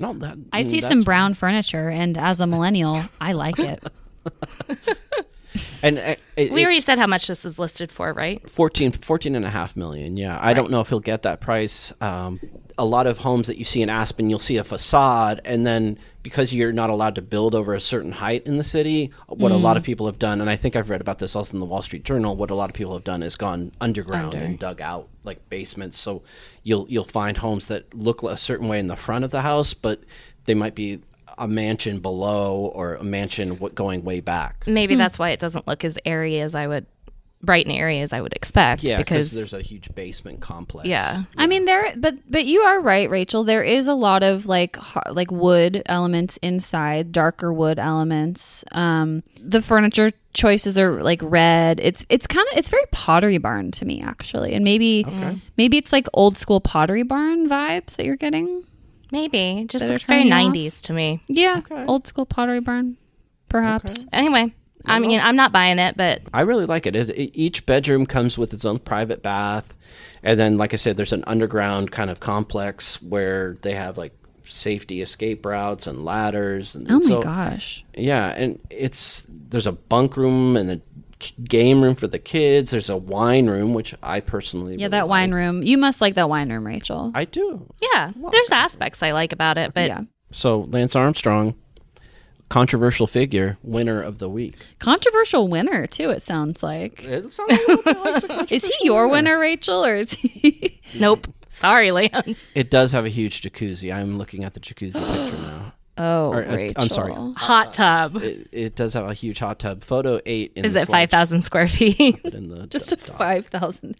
No, 0.02 0.12
that 0.14 0.36
I 0.52 0.64
see 0.64 0.80
some 0.82 1.02
brown 1.02 1.32
furniture 1.34 1.88
and 1.88 2.18
as 2.18 2.40
a 2.40 2.46
millennial, 2.46 3.02
I 3.20 3.32
like 3.32 3.58
it. 3.58 3.82
And 5.82 5.98
uh, 5.98 6.14
it, 6.36 6.50
We 6.52 6.62
it- 6.62 6.64
already 6.64 6.80
said 6.80 6.98
how 6.98 7.06
much 7.08 7.26
this 7.26 7.44
is 7.44 7.58
listed 7.58 7.90
for, 7.92 8.12
right? 8.14 8.48
14, 8.48 8.92
14 8.92 9.34
and 9.34 9.44
a 9.44 9.50
half 9.50 9.76
million. 9.76 10.16
Yeah, 10.16 10.38
I 10.40 10.54
don't 10.54 10.70
know 10.70 10.80
if 10.80 10.88
he'll 10.88 11.00
get 11.00 11.22
that 11.22 11.40
price. 11.40 11.92
Um, 12.00 12.40
a 12.78 12.84
lot 12.84 13.06
of 13.06 13.18
homes 13.18 13.46
that 13.46 13.58
you 13.58 13.64
see 13.64 13.82
in 13.82 13.90
Aspen, 13.90 14.30
you'll 14.30 14.38
see 14.38 14.56
a 14.56 14.64
facade, 14.64 15.40
and 15.44 15.66
then 15.66 15.98
because 16.22 16.52
you're 16.52 16.72
not 16.72 16.90
allowed 16.90 17.14
to 17.16 17.22
build 17.22 17.54
over 17.54 17.74
a 17.74 17.80
certain 17.80 18.12
height 18.12 18.46
in 18.46 18.56
the 18.56 18.64
city, 18.64 19.10
what 19.26 19.52
a 19.52 19.56
lot 19.56 19.76
of 19.76 19.82
mm. 19.82 19.86
people 19.86 20.06
have 20.06 20.18
done, 20.18 20.40
and 20.40 20.48
I 20.48 20.56
think 20.56 20.76
I've 20.76 20.90
read 20.90 21.00
about 21.00 21.18
this 21.18 21.34
also 21.34 21.54
in 21.54 21.60
the 21.60 21.66
Wall 21.66 21.82
Street 21.82 22.04
Journal. 22.04 22.36
What 22.36 22.50
a 22.50 22.54
lot 22.54 22.70
of 22.70 22.74
people 22.74 22.94
have 22.94 23.04
done 23.04 23.22
is 23.22 23.36
gone 23.36 23.72
underground 23.80 24.34
and 24.34 24.58
dug 24.58 24.80
out 24.80 25.08
like 25.24 25.48
basements. 25.48 25.98
So 25.98 26.22
you'll 26.62 26.86
you'll 26.88 27.04
find 27.04 27.36
homes 27.36 27.66
that 27.68 27.92
look 27.94 28.22
a 28.22 28.36
certain 28.36 28.68
way 28.68 28.78
in 28.78 28.86
the 28.86 28.96
front 28.96 29.24
of 29.24 29.30
the 29.30 29.42
house, 29.42 29.74
but 29.74 30.00
they 30.44 30.54
might 30.54 30.74
be 30.74 31.00
a 31.38 31.48
mansion 31.48 31.98
below 31.98 32.70
or 32.74 32.94
a 32.94 33.04
mansion 33.04 33.56
going 33.74 34.04
way 34.04 34.20
back. 34.20 34.64
Maybe 34.66 34.94
hmm. 34.94 34.98
that's 34.98 35.18
why 35.18 35.30
it 35.30 35.40
doesn't 35.40 35.66
look 35.66 35.84
as 35.84 35.98
airy 36.04 36.40
as 36.40 36.54
I 36.54 36.66
would 36.66 36.86
Brighton 37.42 37.72
area 37.72 38.02
as 38.02 38.12
I 38.12 38.20
would 38.20 38.32
expect. 38.34 38.82
Yeah, 38.84 38.98
because 38.98 39.30
because 39.30 39.50
there's 39.50 39.52
a 39.52 39.62
huge 39.62 39.92
basement 39.94 40.40
complex. 40.40 40.88
Yeah. 40.88 41.24
I 41.36 41.46
mean, 41.46 41.64
there, 41.64 41.92
but 41.96 42.14
but 42.30 42.44
you 42.44 42.60
are 42.60 42.80
right, 42.80 43.10
Rachel. 43.10 43.42
There 43.44 43.64
is 43.64 43.88
a 43.88 43.94
lot 43.94 44.22
of 44.22 44.46
like 44.46 44.76
har- 44.76 45.10
like 45.12 45.30
wood 45.32 45.82
elements 45.86 46.36
inside, 46.42 47.10
darker 47.12 47.52
wood 47.52 47.78
elements. 47.80 48.64
Um, 48.72 49.22
the 49.40 49.60
furniture 49.60 50.12
choices 50.34 50.78
are 50.78 51.02
like 51.02 51.20
red. 51.22 51.80
It's 51.80 52.06
it's 52.08 52.26
kind 52.28 52.46
of 52.52 52.58
it's 52.58 52.68
very 52.68 52.84
Pottery 52.92 53.38
Barn 53.38 53.70
to 53.72 53.84
me 53.84 54.00
actually, 54.02 54.54
and 54.54 54.62
maybe 54.64 55.04
maybe 55.56 55.78
it's 55.78 55.92
like 55.92 56.06
old 56.14 56.38
school 56.38 56.60
Pottery 56.60 57.02
Barn 57.02 57.48
vibes 57.48 57.96
that 57.96 58.06
you're 58.06 58.16
getting. 58.16 58.64
maybe 59.10 59.62
it 59.62 59.68
just 59.68 59.84
That 59.84 59.90
looks 59.90 60.06
very 60.06 60.30
turning 60.30 60.54
you 60.54 60.68
off? 60.68 60.72
90s 60.72 60.80
to 60.82 60.92
me. 60.92 61.20
Yeah, 61.26 61.60
old 61.88 62.06
school 62.06 62.24
Pottery 62.24 62.60
Barn, 62.60 62.96
perhaps. 63.48 64.06
Anyway, 64.12 64.54
I 64.86 64.98
mean, 64.98 65.20
I'm 65.20 65.36
not 65.36 65.52
buying 65.52 65.78
it, 65.78 65.96
but 65.96 66.22
I 66.34 66.42
really 66.42 66.66
like 66.66 66.86
it. 66.86 66.94
It, 66.96 67.10
it. 67.10 67.30
Each 67.38 67.64
bedroom 67.66 68.06
comes 68.06 68.36
with 68.38 68.52
its 68.52 68.64
own 68.64 68.78
private 68.78 69.22
bath, 69.22 69.76
and 70.22 70.38
then, 70.38 70.56
like 70.58 70.72
I 70.72 70.76
said, 70.76 70.96
there's 70.96 71.12
an 71.12 71.24
underground 71.26 71.90
kind 71.92 72.10
of 72.10 72.20
complex 72.20 73.00
where 73.02 73.56
they 73.62 73.74
have 73.74 73.96
like 73.98 74.12
safety 74.44 75.00
escape 75.02 75.46
routes 75.46 75.86
and 75.86 76.04
ladders. 76.04 76.74
And 76.74 76.90
Oh 76.90 76.98
my 77.00 77.06
so- 77.06 77.22
gosh. 77.22 77.84
Yeah, 77.96 78.28
and 78.28 78.58
it's 78.70 79.24
there's 79.28 79.66
a 79.66 79.72
bunk 79.72 80.16
room 80.16 80.56
and 80.56 80.70
a 80.70 80.80
game 81.44 81.82
room 81.82 81.94
for 81.94 82.08
the 82.08 82.18
kids. 82.18 82.72
There's 82.72 82.90
a 82.90 82.96
wine 82.96 83.46
room, 83.46 83.74
which 83.74 83.94
I 84.02 84.18
personally 84.20 84.72
Yeah, 84.72 84.86
really 84.86 84.90
that 84.90 85.08
wine 85.08 85.32
room. 85.32 85.62
You 85.62 85.78
must 85.78 86.00
like 86.00 86.16
that 86.16 86.28
wine 86.28 86.50
room, 86.50 86.66
Rachel. 86.66 87.12
I 87.14 87.24
do. 87.26 87.72
yeah, 87.80 88.10
there's 88.32 88.50
aspects 88.50 89.02
I 89.02 89.12
like 89.12 89.32
about 89.32 89.56
it, 89.58 89.72
but 89.74 89.86
yeah. 89.88 90.00
So 90.32 90.62
Lance 90.62 90.96
Armstrong, 90.96 91.54
controversial 92.52 93.06
figure, 93.06 93.56
winner 93.62 94.02
of 94.02 94.18
the 94.18 94.28
week. 94.28 94.56
Controversial 94.78 95.48
winner 95.48 95.86
too. 95.86 96.10
It 96.10 96.20
sounds 96.20 96.62
like. 96.62 97.02
It 97.02 97.32
sounds 97.32 97.50
a 97.50 97.54
little 97.54 97.82
bit 97.82 97.98
like 97.98 98.50
a 98.50 98.54
Is 98.54 98.66
he 98.66 98.86
your 98.86 99.08
winner, 99.08 99.38
Rachel, 99.38 99.82
or 99.82 99.96
is 99.96 100.12
he? 100.12 100.78
nope. 100.94 101.26
Sorry, 101.48 101.90
Lance. 101.92 102.50
It 102.54 102.70
does 102.70 102.92
have 102.92 103.06
a 103.06 103.08
huge 103.08 103.40
jacuzzi. 103.40 103.94
I'm 103.94 104.18
looking 104.18 104.44
at 104.44 104.52
the 104.52 104.60
jacuzzi 104.60 104.92
picture 104.92 105.38
now. 105.38 105.72
Oh, 105.98 106.30
Or, 106.32 106.42
uh, 106.44 106.56
Rachel. 106.56 106.82
I'm 106.82 106.88
sorry. 106.88 107.12
Hot 107.36 107.74
tub. 107.74 108.16
It, 108.16 108.48
it 108.50 108.74
does 108.76 108.94
have 108.94 109.06
a 109.08 109.12
huge 109.14 109.38
hot 109.38 109.58
tub. 109.58 109.84
Photo 109.84 110.20
eight. 110.24 110.52
In 110.56 110.64
Is 110.64 110.72
the 110.72 110.80
it 110.82 110.88
5,000 110.88 111.42
square 111.42 111.68
feet? 111.68 112.18
in 112.24 112.48
the 112.48 112.66
Just 112.70 112.92
a 112.92 112.96
five 112.96 113.46
thousand. 113.48 113.96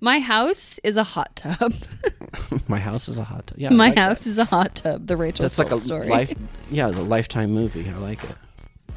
My 0.00 0.20
house 0.20 0.80
is 0.82 0.96
a 0.96 1.04
hot 1.04 1.36
tub. 1.36 1.74
My 2.68 2.78
house 2.78 3.08
is 3.08 3.18
a 3.18 3.24
hot 3.24 3.48
tub. 3.48 3.58
Yeah, 3.58 3.68
I 3.68 3.74
My 3.74 3.86
like 3.88 3.98
house 3.98 4.26
is 4.26 4.38
a 4.38 4.46
hot 4.46 4.74
tub. 4.76 5.06
The 5.06 5.16
Rachel 5.18 5.42
That's 5.42 5.58
like 5.58 5.70
a 5.70 5.80
story. 5.80 6.08
life. 6.08 6.32
Yeah, 6.70 6.88
the 6.88 7.02
lifetime 7.02 7.52
movie. 7.52 7.88
I 7.90 7.98
like 7.98 8.24
it. 8.24 8.36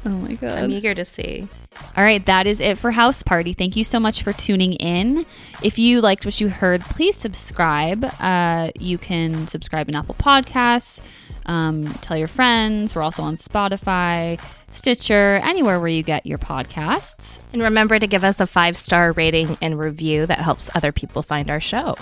Oh 0.06 0.10
my 0.10 0.34
god. 0.34 0.58
I'm 0.58 0.70
eager 0.70 0.94
to 0.94 1.04
see. 1.04 1.48
All 1.96 2.04
right, 2.04 2.24
that 2.26 2.46
is 2.46 2.60
it 2.60 2.78
for 2.78 2.92
House 2.92 3.22
Party. 3.22 3.52
Thank 3.52 3.74
you 3.76 3.82
so 3.84 3.98
much 3.98 4.22
for 4.22 4.32
tuning 4.32 4.74
in. 4.74 5.26
If 5.62 5.76
you 5.78 6.00
liked 6.00 6.24
what 6.24 6.40
you 6.40 6.48
heard, 6.48 6.82
please 6.82 7.16
subscribe. 7.16 8.04
Uh, 8.20 8.70
you 8.78 8.96
can 8.96 9.48
subscribe 9.48 9.88
in 9.88 9.96
Apple 9.96 10.14
Podcasts. 10.14 11.00
Um, 11.48 11.92
tell 11.94 12.16
your 12.16 12.28
friends. 12.28 12.94
We're 12.94 13.02
also 13.02 13.22
on 13.22 13.36
Spotify, 13.36 14.38
Stitcher, 14.70 15.40
anywhere 15.42 15.80
where 15.80 15.88
you 15.88 16.02
get 16.02 16.26
your 16.26 16.38
podcasts. 16.38 17.40
And 17.52 17.62
remember 17.62 17.98
to 17.98 18.06
give 18.06 18.22
us 18.22 18.38
a 18.38 18.46
five 18.46 18.76
star 18.76 19.12
rating 19.12 19.56
and 19.60 19.78
review 19.78 20.26
that 20.26 20.38
helps 20.38 20.70
other 20.74 20.92
people 20.92 21.22
find 21.22 21.50
our 21.50 21.60
show. 21.60 21.96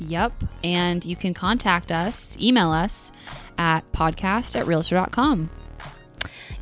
Yep. 0.00 0.32
And 0.62 1.04
you 1.04 1.16
can 1.16 1.34
contact 1.34 1.90
us, 1.90 2.36
email 2.38 2.70
us 2.70 3.10
at 3.58 3.90
podcast 3.92 4.58
at 4.58 4.66
realtor.com. 4.66 5.50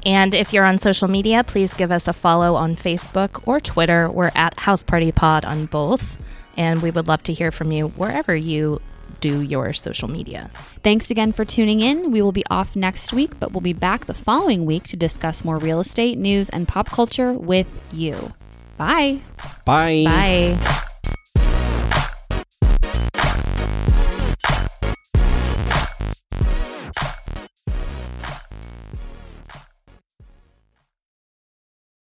And 0.07 0.33
if 0.33 0.53
you're 0.53 0.65
on 0.65 0.79
social 0.79 1.09
media, 1.09 1.43
please 1.43 1.75
give 1.75 1.91
us 1.91 2.07
a 2.07 2.13
follow 2.13 2.55
on 2.55 2.77
Facebook 2.77 3.47
or 3.47 3.61
Twitter. 3.61 4.09
We're 4.09 4.31
at 4.35 4.59
House 4.61 4.83
Party 4.85 5.11
Pod 5.11 5.45
on 5.45 5.67
both. 5.67 6.17
And 6.57 6.83
we 6.83 6.91
would 6.91 7.09
love 7.09 7.23
to 7.25 7.33
hear 7.33 7.51
from 7.51 7.73
you 7.73 7.89
wherever 7.89 8.35
you 8.35 8.81
do 9.21 9.43
your 9.43 9.73
social 9.73 10.09
media. 10.09 10.51
Thanks 10.83 11.11
again 11.11 11.33
for 11.33 11.45
tuning 11.45 11.81
in. 11.81 12.11
We 12.11 12.23
will 12.23 12.33
be 12.33 12.45
off 12.51 12.77
next 12.77 13.13
week, 13.13 13.39
but 13.39 13.53
we'll 13.53 13.61
be 13.61 13.73
back 13.73 14.07
the 14.07 14.15
following 14.15 14.65
week 14.67 14.85
to 14.85 14.97
discuss 14.97 15.45
more 15.45 15.59
real 15.59 15.81
estate 15.81 16.19
news 16.19 16.49
and 16.49 16.67
pop 16.67 16.87
culture 16.89 17.33
with 17.33 17.69
you. 17.93 18.33
Bye. 18.77 19.21
Bye. 19.65 20.05
Bye. 20.05 20.85